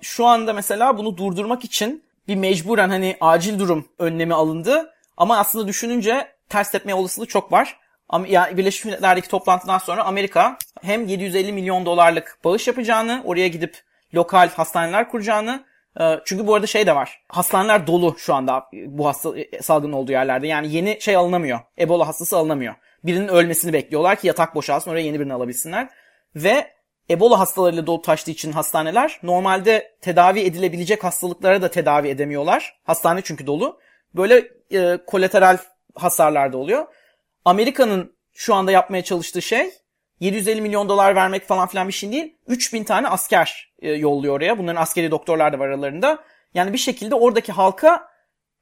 Şu 0.02 0.26
anda 0.26 0.54
mesela 0.54 0.98
bunu 0.98 1.18
durdurmak 1.18 1.64
için 1.64 2.04
bir 2.28 2.36
mecburen 2.36 2.90
hani 2.90 3.18
acil 3.22 3.60
durum 3.60 3.88
önlemi 4.00 4.34
alındı. 4.34 4.94
Ama 5.18 5.38
aslında 5.38 5.68
düşününce 5.68 6.28
ters 6.50 6.72
tepme 6.72 6.94
olasılığı 6.94 7.26
çok 7.26 7.52
var. 7.52 7.80
Yani 8.28 8.58
Birleşmiş 8.58 8.86
Milletler'deki 8.86 9.28
toplantıdan 9.28 9.78
sonra 9.78 10.04
Amerika 10.04 10.58
hem 10.82 11.08
750 11.08 11.54
milyon 11.54 11.86
dolarlık 11.86 12.38
bağış 12.44 12.68
yapacağını, 12.68 13.22
oraya 13.26 13.48
gidip 13.48 13.82
lokal 14.14 14.50
hastaneler 14.50 15.10
kuracağını 15.10 15.64
e, 16.00 16.20
çünkü 16.26 16.48
bu 16.48 16.56
arada 16.56 16.68
şey 16.68 16.88
de 16.88 16.96
var. 16.96 17.22
Hastaneler 17.28 17.88
dolu 17.88 18.16
şu 18.18 18.34
anda 18.34 18.66
bu 18.74 19.08
hasta 19.08 19.34
salgının 19.62 19.94
olduğu 19.94 20.12
yerlerde. 20.12 20.48
Yani 20.48 20.74
yeni 20.74 21.02
şey 21.02 21.16
alınamıyor. 21.16 21.60
Ebola 21.80 22.08
hastası 22.08 22.38
alınamıyor. 22.38 22.76
Birinin 23.04 23.28
ölmesini 23.28 23.74
bekliyorlar 23.74 24.16
ki 24.16 24.28
yatak 24.28 24.56
boşalsın 24.56 24.92
oraya 24.92 25.02
yeni 25.06 25.20
birini 25.20 25.34
alabilsinler. 25.34 25.90
Ve 26.36 26.73
Ebola 27.10 27.40
hastalarıyla 27.40 27.88
dolu 27.88 28.02
taştığı 28.02 28.32
için 28.32 28.52
hastaneler 28.52 29.20
normalde 29.24 29.96
tedavi 30.02 30.40
edilebilecek 30.40 31.04
hastalıklara 31.04 31.62
da 31.62 31.72
tedavi 31.72 32.08
edemiyorlar. 32.08 32.80
Hastane 32.84 33.22
çünkü 33.24 33.48
dolu. 33.48 33.80
Böyle 34.16 34.48
e, 34.72 34.98
kolateral 35.08 35.58
hasarlar 35.96 36.54
da 36.54 36.58
oluyor. 36.58 36.86
Amerika'nın 37.46 38.14
şu 38.34 38.56
anda 38.56 38.72
yapmaya 38.72 39.04
çalıştığı 39.04 39.42
şey 39.42 39.70
750 40.20 40.62
milyon 40.62 40.90
dolar 40.90 41.16
vermek 41.16 41.48
falan 41.48 41.68
filan 41.68 41.88
bir 41.88 41.94
şey 41.94 42.12
değil. 42.12 42.36
3000 42.48 42.84
tane 42.84 43.08
asker 43.08 43.74
e, 43.80 43.92
yolluyor 43.92 44.36
oraya. 44.36 44.58
Bunların 44.58 44.82
askeri 44.82 45.12
doktorlar 45.12 45.54
da 45.54 45.60
var 45.60 45.68
aralarında. 45.68 46.24
Yani 46.54 46.74
bir 46.74 46.78
şekilde 46.78 47.16
oradaki 47.16 47.52
halka 47.52 48.08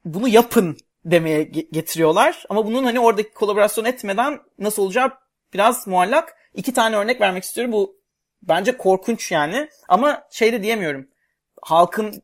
bunu 0.04 0.28
yapın 0.28 0.76
demeye 1.04 1.42
ge- 1.42 1.70
getiriyorlar. 1.72 2.44
Ama 2.48 2.66
bunun 2.66 2.84
hani 2.84 3.00
oradaki 3.00 3.32
kolaborasyon 3.32 3.84
etmeden 3.84 4.40
nasıl 4.58 4.82
olacağı 4.82 5.10
biraz 5.54 5.86
muallak. 5.86 6.36
İki 6.54 6.74
tane 6.74 6.96
örnek 6.96 7.20
vermek 7.20 7.44
istiyorum. 7.44 7.72
Bu 7.72 8.01
bence 8.42 8.76
korkunç 8.76 9.32
yani. 9.32 9.68
Ama 9.88 10.24
şey 10.30 10.52
de 10.52 10.62
diyemiyorum. 10.62 11.08
Halkın 11.62 12.22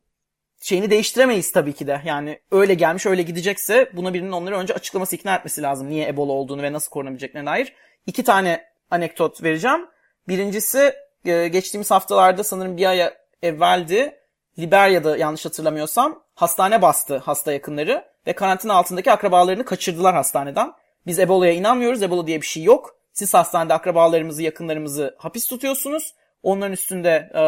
şeyini 0.61 0.89
değiştiremeyiz 0.89 1.51
tabii 1.51 1.73
ki 1.73 1.87
de. 1.87 2.01
Yani 2.05 2.39
öyle 2.51 2.73
gelmiş 2.73 3.05
öyle 3.05 3.21
gidecekse 3.21 3.89
buna 3.93 4.13
birinin 4.13 4.31
onları 4.31 4.57
önce 4.57 4.73
açıklaması 4.73 5.15
ikna 5.15 5.35
etmesi 5.35 5.61
lazım. 5.61 5.89
Niye 5.89 6.07
Ebola 6.07 6.31
olduğunu 6.31 6.61
ve 6.63 6.73
nasıl 6.73 6.89
korunabileceklerine 6.89 7.49
dair. 7.49 7.73
İki 8.05 8.23
tane 8.23 8.65
anekdot 8.91 9.43
vereceğim. 9.43 9.87
Birincisi 10.27 10.93
e, 11.25 11.47
geçtiğimiz 11.47 11.91
haftalarda 11.91 12.43
sanırım 12.43 12.77
bir 12.77 12.85
ay 12.85 13.13
evveldi. 13.41 14.19
Liberya'da 14.59 15.17
yanlış 15.17 15.45
hatırlamıyorsam 15.45 16.23
hastane 16.35 16.81
bastı 16.81 17.17
hasta 17.17 17.51
yakınları 17.51 18.05
ve 18.27 18.33
karantina 18.33 18.73
altındaki 18.73 19.11
akrabalarını 19.11 19.65
kaçırdılar 19.65 20.15
hastaneden. 20.15 20.73
Biz 21.05 21.19
Ebola'ya 21.19 21.53
inanmıyoruz. 21.53 22.03
Ebola 22.03 22.27
diye 22.27 22.41
bir 22.41 22.45
şey 22.45 22.63
yok. 22.63 22.98
Siz 23.19 23.33
hastanede 23.33 23.73
akrabalarımızı, 23.73 24.43
yakınlarımızı 24.43 25.15
hapis 25.17 25.47
tutuyorsunuz. 25.47 26.13
Onların 26.43 26.73
üstünde 26.73 27.09
e, 27.35 27.41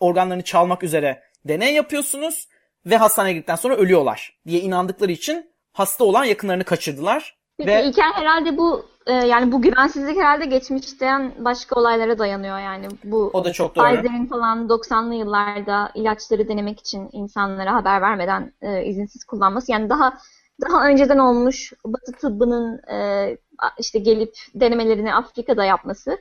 organlarını 0.00 0.42
çalmak 0.42 0.82
üzere 0.82 1.22
deney 1.44 1.74
yapıyorsunuz 1.74 2.48
ve 2.86 2.96
hastaneye 2.96 3.32
gittikten 3.32 3.56
sonra 3.56 3.76
ölüyorlar 3.76 4.38
diye 4.46 4.60
inandıkları 4.60 5.12
için 5.12 5.50
hasta 5.72 6.04
olan 6.04 6.24
yakınlarını 6.24 6.64
kaçırdılar. 6.64 7.36
Peki 7.58 7.70
Ve- 7.70 7.84
İlker 7.84 8.12
herhalde 8.12 8.58
bu 8.58 8.86
e, 9.06 9.12
yani 9.12 9.52
bu 9.52 9.62
güvensizlik 9.62 10.16
herhalde 10.16 10.44
geçmişten 10.46 11.32
başka 11.38 11.80
olaylara 11.80 12.18
dayanıyor 12.18 12.58
yani 12.58 12.88
bu 13.04 13.30
O 13.32 13.44
da 13.44 13.52
çok 13.52 13.76
doğru. 13.76 13.84
Pfizer'in 13.84 14.26
falan 14.26 14.68
90'lı 14.68 15.14
yıllarda 15.14 15.90
ilaçları 15.94 16.48
denemek 16.48 16.80
için 16.80 17.08
insanlara 17.12 17.74
haber 17.74 18.02
vermeden 18.02 18.52
e, 18.62 18.84
izinsiz 18.84 19.24
kullanması 19.24 19.72
yani 19.72 19.90
daha 19.90 20.18
daha 20.60 20.88
önceden 20.88 21.18
olmuş 21.18 21.72
Batı 21.84 22.12
tıbbının 22.12 22.78
e, 22.78 23.38
işte 23.78 23.98
gelip 23.98 24.34
denemelerini 24.54 25.14
Afrika'da 25.14 25.64
yapması 25.64 26.18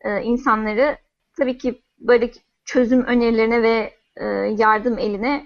e, 0.00 0.22
insanları 0.22 0.96
tabii 1.38 1.58
ki 1.58 1.82
böyle 1.98 2.30
çözüm 2.64 3.04
önerilerine 3.04 3.62
ve 3.62 3.92
e, 4.16 4.24
yardım 4.58 4.98
eline 4.98 5.44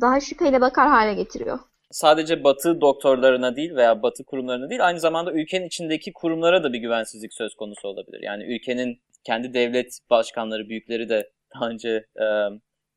daha 0.00 0.20
şüpheyle 0.20 0.60
bakar 0.60 0.88
hale 0.88 1.14
getiriyor. 1.14 1.58
Sadece 1.90 2.44
batı 2.44 2.80
doktorlarına 2.80 3.56
değil 3.56 3.74
veya 3.74 4.02
batı 4.02 4.24
kurumlarına 4.24 4.70
değil 4.70 4.86
aynı 4.86 5.00
zamanda 5.00 5.32
ülkenin 5.32 5.66
içindeki 5.66 6.12
kurumlara 6.12 6.62
da 6.62 6.72
bir 6.72 6.78
güvensizlik 6.78 7.34
söz 7.34 7.54
konusu 7.54 7.88
olabilir. 7.88 8.20
Yani 8.22 8.44
ülkenin 8.44 9.00
kendi 9.24 9.54
devlet 9.54 9.98
başkanları, 10.10 10.68
büyükleri 10.68 11.08
de 11.08 11.30
daha 11.54 11.68
önce 11.68 12.06
e, 12.16 12.24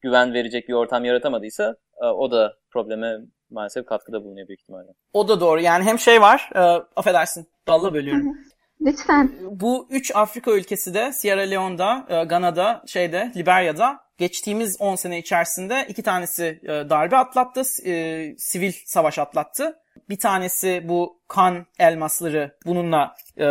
güven 0.01 0.33
verecek 0.33 0.69
bir 0.69 0.73
ortam 0.73 1.05
yaratamadıysa 1.05 1.75
e, 2.01 2.05
o 2.05 2.31
da 2.31 2.53
probleme 2.71 3.17
maalesef 3.51 3.85
katkıda 3.85 4.23
bulunuyor 4.23 4.47
büyük 4.47 4.61
ihtimalle. 4.61 4.93
O 5.13 5.27
da 5.27 5.39
doğru. 5.39 5.61
Yani 5.61 5.83
hem 5.83 5.99
şey 5.99 6.21
var, 6.21 6.49
e, 6.55 6.59
affedersin, 6.95 7.47
dalla 7.67 7.93
bölüyorum. 7.93 8.37
Lütfen. 8.81 9.31
Bu 9.51 9.87
üç 9.89 10.15
Afrika 10.15 10.51
ülkesi 10.51 10.93
de 10.93 11.13
Sierra 11.13 11.41
Leone'da, 11.41 12.05
e, 12.09 12.23
Gana'da, 12.23 12.83
şeyde, 12.87 13.31
Liberya'da 13.35 13.99
geçtiğimiz 14.17 14.81
10 14.81 14.95
sene 14.95 15.19
içerisinde 15.19 15.85
iki 15.89 16.03
tanesi 16.03 16.59
e, 16.63 16.67
darbe 16.67 17.17
atlattı, 17.17 17.61
e, 17.85 18.35
sivil 18.37 18.73
savaş 18.85 19.19
atlattı. 19.19 19.79
Bir 20.09 20.19
tanesi 20.19 20.81
bu 20.85 21.21
kan 21.27 21.65
elmasları 21.79 22.57
bununla 22.65 23.15
e, 23.37 23.45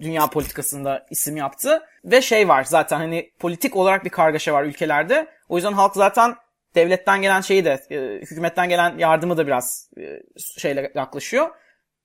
dünya 0.00 0.26
politikasında 0.26 1.06
isim 1.10 1.36
yaptı. 1.36 1.82
Ve 2.04 2.22
şey 2.22 2.48
var 2.48 2.64
zaten 2.64 2.98
hani 2.98 3.30
politik 3.38 3.76
olarak 3.76 4.04
bir 4.04 4.10
kargaşa 4.10 4.52
var 4.52 4.64
ülkelerde. 4.64 5.26
O 5.48 5.56
yüzden 5.56 5.72
halk 5.72 5.94
zaten 5.94 6.34
devletten 6.78 7.22
gelen 7.22 7.40
şeyi 7.40 7.64
de, 7.64 7.80
e, 7.90 7.96
hükümetten 8.20 8.68
gelen 8.68 8.98
yardımı 8.98 9.36
da 9.36 9.46
biraz 9.46 9.90
e, 9.98 10.22
şeyle 10.58 10.92
yaklaşıyor. 10.94 11.50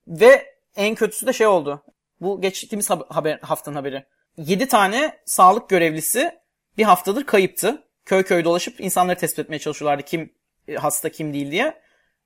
Ve 0.08 0.54
en 0.76 0.96
kötüsü 0.96 1.28
de 1.28 1.34
şey 1.34 1.48
oldu. 1.48 1.84
Bu 2.22 2.42
geçtiğimiz 2.42 2.90
hab- 2.90 3.14
haber, 3.14 3.40
haftanın 3.42 3.76
haberi. 3.76 4.06
7 4.38 4.68
tane 4.68 5.18
sağlık 5.26 5.70
görevlisi 5.70 6.32
bir 6.78 6.84
haftadır 6.84 7.24
kayıptı. 7.24 7.84
Köy 8.06 8.24
köy 8.24 8.44
dolaşıp 8.44 8.80
insanları 8.80 9.18
tespit 9.18 9.40
etmeye 9.40 9.60
çalışıyorlardı 9.60 10.04
kim 10.04 10.34
e, 10.68 10.76
hasta 10.76 11.10
kim 11.10 11.34
değil 11.34 11.52
diye. 11.52 11.74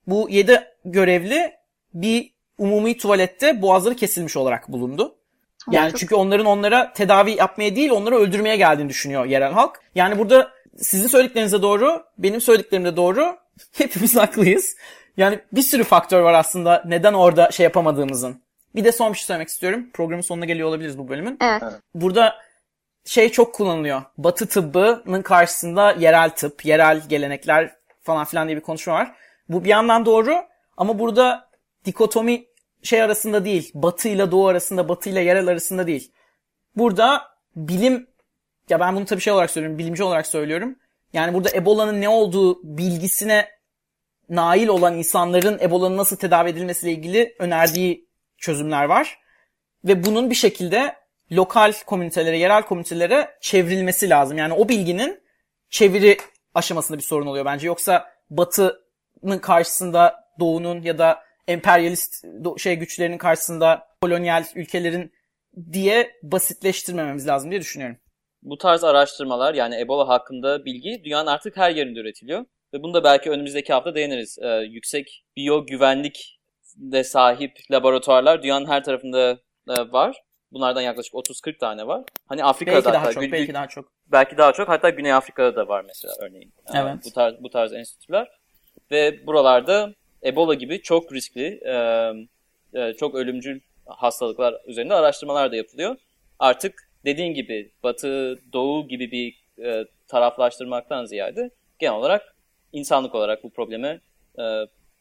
Bu 0.08 0.30
7 0.30 0.64
görevli 0.86 1.54
bir 1.94 2.34
umumi 2.58 2.98
tuvalette 2.98 3.62
boğazları 3.62 3.96
kesilmiş 3.96 4.38
olarak 4.38 4.72
bulundu. 4.72 5.18
Yani 5.72 5.92
çünkü 5.96 6.16
onların 6.16 6.46
onlara 6.46 6.94
tedavi 6.94 7.32
yapmaya 7.32 7.76
değil 7.76 7.90
onları 7.92 8.16
öldürmeye 8.16 8.56
geldiğini 8.56 8.90
düşünüyor 8.90 9.26
yerel 9.26 9.52
halk. 9.52 9.82
Yani 9.96 10.20
burada 10.20 10.52
sizin 10.78 11.08
söylediklerinize 11.08 11.62
doğru, 11.62 12.04
benim 12.18 12.42
söylediklerim 12.42 12.86
de 12.86 12.96
doğru. 12.96 13.38
Hepimiz 13.78 14.16
haklıyız. 14.16 14.76
Yani 15.18 15.40
bir 15.52 15.62
sürü 15.62 15.84
faktör 15.84 16.22
var 16.22 16.34
aslında 16.34 16.84
neden 16.86 17.13
orada 17.13 17.52
şey 17.52 17.63
yapamadığımızın. 17.63 18.42
Bir 18.76 18.84
de 18.84 18.92
son 18.92 19.13
bir 19.13 19.18
şey 19.18 19.26
söylemek 19.26 19.48
istiyorum. 19.48 19.90
Programın 19.94 20.22
sonuna 20.22 20.46
geliyor 20.46 20.70
olabiliriz 20.70 20.98
bu 20.98 21.10
bölümün. 21.10 21.38
Evet. 21.42 21.63
Burada 21.96 22.36
şey 23.06 23.30
çok 23.30 23.56
kullanılıyor. 23.56 24.02
Batı 24.18 24.48
tıbbının 24.48 25.22
karşısında 25.22 25.92
yerel 25.92 26.30
tıp, 26.30 26.66
yerel 26.66 27.02
gelenekler 27.10 27.76
falan 28.04 28.26
filan 28.26 28.48
diye 28.48 28.58
bir 28.58 28.62
konuşma 28.62 28.94
var. 28.94 29.16
Bu 29.50 29.63
bir 29.63 29.70
yandan 29.70 30.06
doğru 30.06 30.36
ama 30.78 31.00
burada 31.00 31.50
dikotomi 31.86 32.46
şey 32.84 33.02
arasında 33.02 33.46
değil. 33.46 33.72
Batı 33.74 34.08
ile 34.08 34.32
doğu 34.32 34.48
arasında, 34.48 34.90
batı 34.90 35.10
ile 35.10 35.22
yerel 35.22 35.48
arasında 35.48 35.88
değil. 35.88 36.12
Burada 36.76 37.22
bilim 37.56 38.08
ya 38.70 38.80
ben 38.80 38.96
bunu 38.96 39.06
tabii 39.06 39.22
şey 39.22 39.34
olarak 39.34 39.52
söylüyorum, 39.52 39.80
bilimci 39.80 40.04
olarak 40.04 40.28
söylüyorum. 40.28 40.76
Yani 41.14 41.34
burada 41.34 41.50
Ebola'nın 41.54 42.02
ne 42.02 42.10
olduğu 42.10 42.78
bilgisine 42.78 43.50
nail 44.30 44.68
olan 44.68 44.98
insanların 44.98 45.60
Ebola'nın 45.60 45.98
nasıl 45.98 46.16
tedavi 46.16 46.50
edilmesiyle 46.50 46.94
ilgili 46.94 47.36
önerdiği 47.40 48.08
çözümler 48.38 48.84
var. 48.84 49.20
Ve 49.84 50.04
bunun 50.04 50.30
bir 50.30 50.36
şekilde 50.36 50.96
lokal 51.32 51.74
komünitelere, 51.86 52.38
yerel 52.38 52.64
komünitelere 52.64 53.38
çevrilmesi 53.42 54.10
lazım. 54.10 54.38
Yani 54.38 54.54
o 54.54 54.70
bilginin 54.70 55.20
çeviri 55.70 56.18
aşamasında 56.54 56.98
bir 56.98 57.04
sorun 57.04 57.28
oluyor 57.28 57.46
bence. 57.46 57.68
Yoksa 57.68 58.12
Batı 58.30 58.82
karşısında 59.42 60.24
Doğu'nun 60.40 60.82
ya 60.82 60.98
da 60.98 61.24
emperyalist 61.48 62.26
şey 62.58 62.76
güçlerinin 62.76 63.18
karşısında 63.18 63.88
kolonyal 64.02 64.44
ülkelerin 64.56 65.14
diye 65.72 66.12
basitleştirmememiz 66.24 67.28
lazım 67.28 67.52
diye 67.52 67.62
düşünüyorum. 67.62 67.98
Bu 68.43 68.58
tarz 68.58 68.84
araştırmalar 68.84 69.54
yani 69.54 69.80
Ebola 69.80 70.08
hakkında 70.08 70.65
bilgi 70.65 71.02
dünyanın 71.04 71.28
artık 71.28 71.58
her 71.58 71.71
yerinde 71.71 72.00
üretiliyor. 72.00 72.45
Ve 72.73 72.84
bunu 72.84 72.93
da 72.93 73.04
belki 73.04 73.30
önümüzdeki 73.30 73.73
hafta 73.73 73.95
değiniriz. 73.95 74.38
Ee, 74.41 74.47
yüksek 74.47 75.23
biyo 75.36 75.65
güvenlik 75.65 76.39
de 76.76 77.04
sahip 77.04 77.58
laboratuvarlar 77.71 78.43
dünyanın 78.43 78.65
her 78.65 78.84
tarafında 78.84 79.39
e, 79.69 79.91
var. 79.91 80.21
Bunlardan 80.52 80.82
yaklaşık 80.82 81.13
30-40 81.13 81.58
tane 81.58 81.88
var. 81.88 82.04
Hani 82.26 82.43
Afrika'da 82.43 82.76
belki 82.76 82.88
hatta, 82.88 83.04
daha 83.04 83.12
çok, 83.12 83.32
belki 83.32 83.54
daha 83.54 83.67
çok. 83.67 83.91
Belki 84.08 84.38
daha 84.38 84.54
çok. 84.54 84.69
Hatta 84.69 84.89
Güney 84.89 85.13
Afrika'da 85.13 85.56
da 85.56 85.67
var 85.67 85.84
mesela 85.88 86.13
örneğin. 86.21 86.54
Evet. 86.76 86.95
Bu 87.06 87.12
tarz 87.12 87.34
bu 87.43 87.50
tarz 87.50 87.73
enstitüler 87.73 88.28
ve 88.91 89.28
buralarda 89.28 89.93
Ebola 90.23 90.54
gibi 90.54 90.82
çok 90.82 91.13
riskli, 91.13 91.60
e, 91.65 91.76
e, 92.73 92.93
çok 92.93 93.15
ölümcül 93.15 93.60
hastalıklar 93.86 94.56
üzerinde 94.65 94.93
araştırmalar 94.93 95.52
da 95.52 95.56
yapılıyor. 95.56 95.95
Artık 96.39 96.87
dediğin 97.06 97.34
gibi 97.34 97.72
Batı, 97.84 98.40
Doğu 98.54 98.88
gibi 98.88 99.12
bir 99.12 99.48
e, 99.66 99.86
taraflaştırmaktan 100.08 101.06
ziyade 101.06 101.50
genel 101.80 101.94
olarak 101.94 102.36
insanlık 102.74 103.16
olarak 103.16 103.44
bu 103.44 103.50
probleme 103.50 104.00
e, 104.40 104.44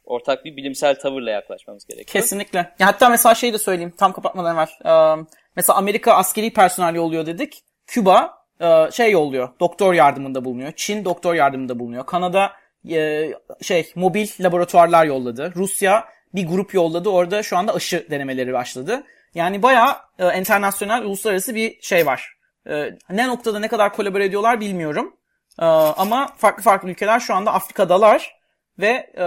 ortak 0.06 0.44
bir 0.44 0.56
bilimsel 0.56 0.98
tavırla 1.00 1.30
yaklaşmamız 1.30 1.86
gerekiyor. 1.86 2.22
Kesinlikle. 2.22 2.58
Ya 2.58 2.86
hatta 2.86 3.08
mesela 3.08 3.34
şey 3.34 3.52
de 3.52 3.58
söyleyeyim 3.58 3.92
tam 3.96 4.12
kapatmadan 4.12 4.54
evvel. 4.56 4.68
Ee, 4.84 5.24
mesela 5.56 5.76
Amerika 5.76 6.12
askeri 6.14 6.52
personel 6.52 6.94
yolluyor 6.94 7.26
dedik. 7.26 7.62
Küba 7.86 8.38
e, 8.60 8.90
şey 8.92 9.10
yolluyor. 9.10 9.48
Doktor 9.60 9.94
yardımında 9.94 10.44
bulunuyor. 10.44 10.72
Çin 10.76 11.04
doktor 11.04 11.34
yardımında 11.34 11.78
bulunuyor. 11.78 12.06
Kanada 12.06 12.52
e, 12.90 13.30
şey 13.62 13.92
mobil 13.94 14.28
laboratuvarlar 14.40 15.04
yolladı. 15.04 15.52
Rusya 15.56 16.04
bir 16.34 16.46
grup 16.46 16.74
yolladı. 16.74 17.08
Orada 17.08 17.42
şu 17.42 17.56
anda 17.56 17.74
aşı 17.74 18.06
denemeleri 18.10 18.52
başladı. 18.52 19.02
Yani 19.34 19.62
bayağı 19.62 19.96
e, 20.18 20.38
internasyonel, 20.38 21.02
uluslararası 21.02 21.54
bir 21.54 21.80
şey 21.80 22.06
var. 22.06 22.36
E, 22.68 22.98
ne 23.10 23.28
noktada 23.28 23.58
ne 23.58 23.68
kadar 23.68 23.92
kolabore 23.92 24.24
ediyorlar 24.24 24.60
bilmiyorum. 24.60 25.16
E, 25.60 25.64
ama 25.64 26.26
farklı 26.36 26.62
farklı 26.62 26.90
ülkeler 26.90 27.20
şu 27.20 27.34
anda 27.34 27.52
Afrika'dalar 27.52 28.36
ve 28.78 28.90
e, 29.18 29.26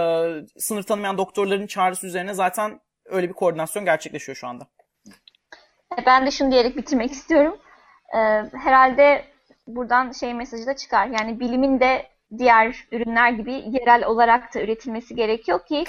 sınır 0.60 0.82
tanımayan 0.82 1.18
doktorların 1.18 1.66
çağrısı 1.66 2.06
üzerine 2.06 2.34
zaten 2.34 2.80
öyle 3.04 3.28
bir 3.28 3.34
koordinasyon 3.34 3.84
gerçekleşiyor 3.84 4.36
şu 4.36 4.46
anda. 4.46 4.66
Ben 6.06 6.26
de 6.26 6.30
şunu 6.30 6.50
diyerek 6.50 6.76
bitirmek 6.76 7.10
istiyorum. 7.10 7.58
Ee, 8.14 8.18
herhalde 8.58 9.24
buradan 9.66 10.12
şey 10.12 10.34
mesajı 10.34 10.66
da 10.66 10.76
çıkar. 10.76 11.06
Yani 11.06 11.40
bilimin 11.40 11.80
de 11.80 12.06
diğer 12.38 12.86
ürünler 12.92 13.30
gibi 13.30 13.52
yerel 13.52 14.04
olarak 14.04 14.54
da 14.54 14.60
üretilmesi 14.60 15.14
gerekiyor 15.14 15.66
ki 15.66 15.84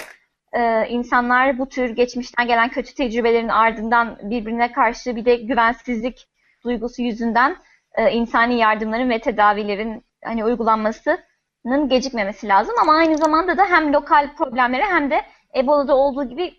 e, 0.52 0.88
insanlar 0.88 1.58
bu 1.58 1.68
tür 1.68 1.90
geçmişten 1.90 2.46
gelen 2.46 2.68
kötü 2.68 2.94
tecrübelerin 2.94 3.48
ardından 3.48 4.18
birbirine 4.22 4.72
karşı 4.72 5.16
bir 5.16 5.24
de 5.24 5.36
güvensizlik 5.36 6.28
duygusu 6.64 7.02
yüzünden 7.02 7.56
e, 7.94 8.10
insani 8.12 8.58
yardımların 8.58 9.10
ve 9.10 9.20
tedavilerin 9.20 10.04
hani 10.24 10.44
uygulanmasının 10.44 11.88
gecikmemesi 11.88 12.48
lazım. 12.48 12.74
Ama 12.82 12.94
aynı 12.94 13.18
zamanda 13.18 13.58
da 13.58 13.64
hem 13.64 13.92
lokal 13.92 14.34
problemlere 14.36 14.84
hem 14.84 15.10
de 15.10 15.22
Ebola'da 15.56 15.96
olduğu 15.96 16.24
gibi 16.24 16.54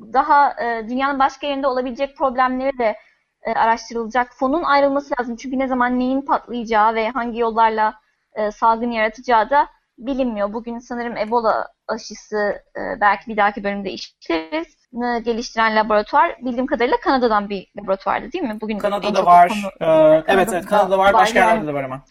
daha 0.00 0.62
e, 0.62 0.88
dünyanın 0.88 1.18
başka 1.18 1.46
yerinde 1.46 1.66
olabilecek 1.66 2.16
problemleri 2.16 2.78
de 2.78 2.96
e, 3.42 3.52
araştırılacak. 3.52 4.34
Fonun 4.34 4.62
ayrılması 4.62 5.14
lazım. 5.20 5.36
Çünkü 5.36 5.58
ne 5.58 5.68
zaman 5.68 5.98
neyin 5.98 6.22
patlayacağı 6.22 6.94
ve 6.94 7.08
hangi 7.08 7.38
yollarla 7.38 7.94
e, 8.34 8.50
salgın 8.50 8.90
yaratacağı 8.90 9.50
da 9.50 9.68
bilinmiyor. 9.98 10.52
Bugün 10.52 10.78
sanırım 10.78 11.16
Ebola 11.16 11.68
aşısı 11.88 12.62
e, 12.76 13.00
belki 13.00 13.30
bir 13.30 13.36
dahaki 13.36 13.64
bölümde 13.64 13.90
işleriz. 13.90 14.84
Geliştiren 15.24 15.76
laboratuvar 15.76 16.36
bildiğim 16.38 16.66
kadarıyla 16.66 16.96
Kanada'dan 16.96 17.48
bir 17.48 17.66
laboratuvardı 17.78 18.32
değil 18.32 18.44
mi? 18.44 18.60
Bugün 18.60 18.78
Kanada'da 18.78 19.26
var. 19.26 19.48
Konu... 19.48 19.90
Ee, 19.90 20.24
evet 20.28 20.48
evet 20.52 20.66
Kanada'da 20.66 20.98
var. 20.98 21.12
Başka 21.12 21.38
yani. 21.38 21.48
yerlerde 21.48 21.66
de 21.66 21.74
var 21.74 21.84
ama. 21.84 22.04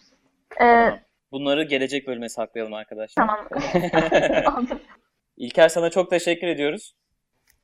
Ee, 0.62 1.00
Bunları 1.32 1.64
gelecek 1.64 2.06
bölüme 2.06 2.28
saklayalım 2.28 2.74
arkadaşlar. 2.74 3.26
Tamam. 3.26 3.48
İlker 5.36 5.68
sana 5.68 5.90
çok 5.90 6.10
teşekkür 6.10 6.46
ediyoruz. 6.46 6.96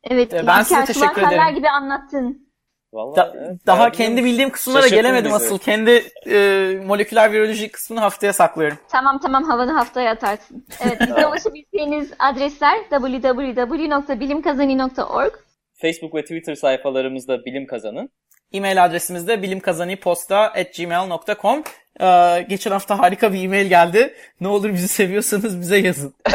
Evet. 0.05 0.35
Ee, 0.35 0.47
ben 0.47 0.63
size 0.63 0.85
teşekkür 0.85 1.23
ederim. 1.23 1.55
gibi 1.55 1.69
anlattın. 1.69 2.50
Vallahi, 2.93 3.17
da, 3.17 3.35
evet, 3.39 3.67
daha 3.67 3.93
kendi 3.93 4.25
bildiğim 4.25 4.51
kısımlara 4.51 4.89
gelemedim 4.89 5.25
bizi. 5.25 5.37
asıl. 5.37 5.59
Kendi 5.59 6.05
e, 6.27 6.79
moleküler 6.87 7.33
biyoloji 7.33 7.69
kısmını 7.69 8.01
haftaya 8.01 8.33
saklıyorum. 8.33 8.79
Tamam 8.89 9.19
tamam 9.19 9.45
havanı 9.45 9.73
haftaya 9.73 10.11
atarsın. 10.11 10.67
Evet 10.81 11.01
bize 11.09 11.27
ulaşabileceğiniz 11.27 12.11
adresler 12.19 12.79
www.bilimkazani.org 12.91 15.33
Facebook 15.81 16.15
ve 16.15 16.23
Twitter 16.23 16.55
sayfalarımızda 16.55 17.45
Bilim 17.45 17.67
Kazanı. 17.67 18.09
E-mail 18.53 18.85
adresimiz 18.85 19.29
de 19.29 19.43
bilimkazaniposta.gmail.com 19.43 21.63
ee, 22.01 22.47
Geçen 22.49 22.71
hafta 22.71 22.99
harika 22.99 23.33
bir 23.33 23.45
e-mail 23.45 23.67
geldi. 23.67 24.15
Ne 24.41 24.49
olur 24.49 24.73
bizi 24.73 24.89
seviyorsanız 24.89 25.61
bize 25.61 25.77
yazın. 25.77 26.15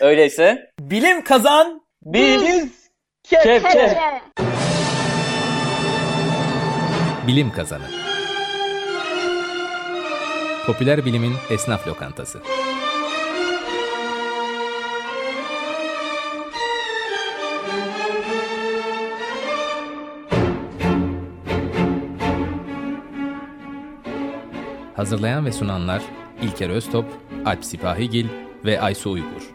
Öyleyse. 0.00 0.70
Bilim 0.80 1.24
kazan. 1.24 1.82
Biz. 2.02 2.83
Kepçe. 3.24 4.20
Bilim 7.26 7.52
kazanı. 7.52 7.84
Popüler 10.66 11.04
bilimin 11.04 11.34
esnaf 11.50 11.88
lokantası. 11.88 12.42
Hazırlayan 24.96 25.46
ve 25.46 25.52
sunanlar 25.52 26.02
İlker 26.42 26.70
Öztop, 26.70 27.06
Alp 27.46 27.64
Sipahigil 27.64 28.26
ve 28.64 28.80
Aysu 28.80 29.10
Uygur. 29.10 29.54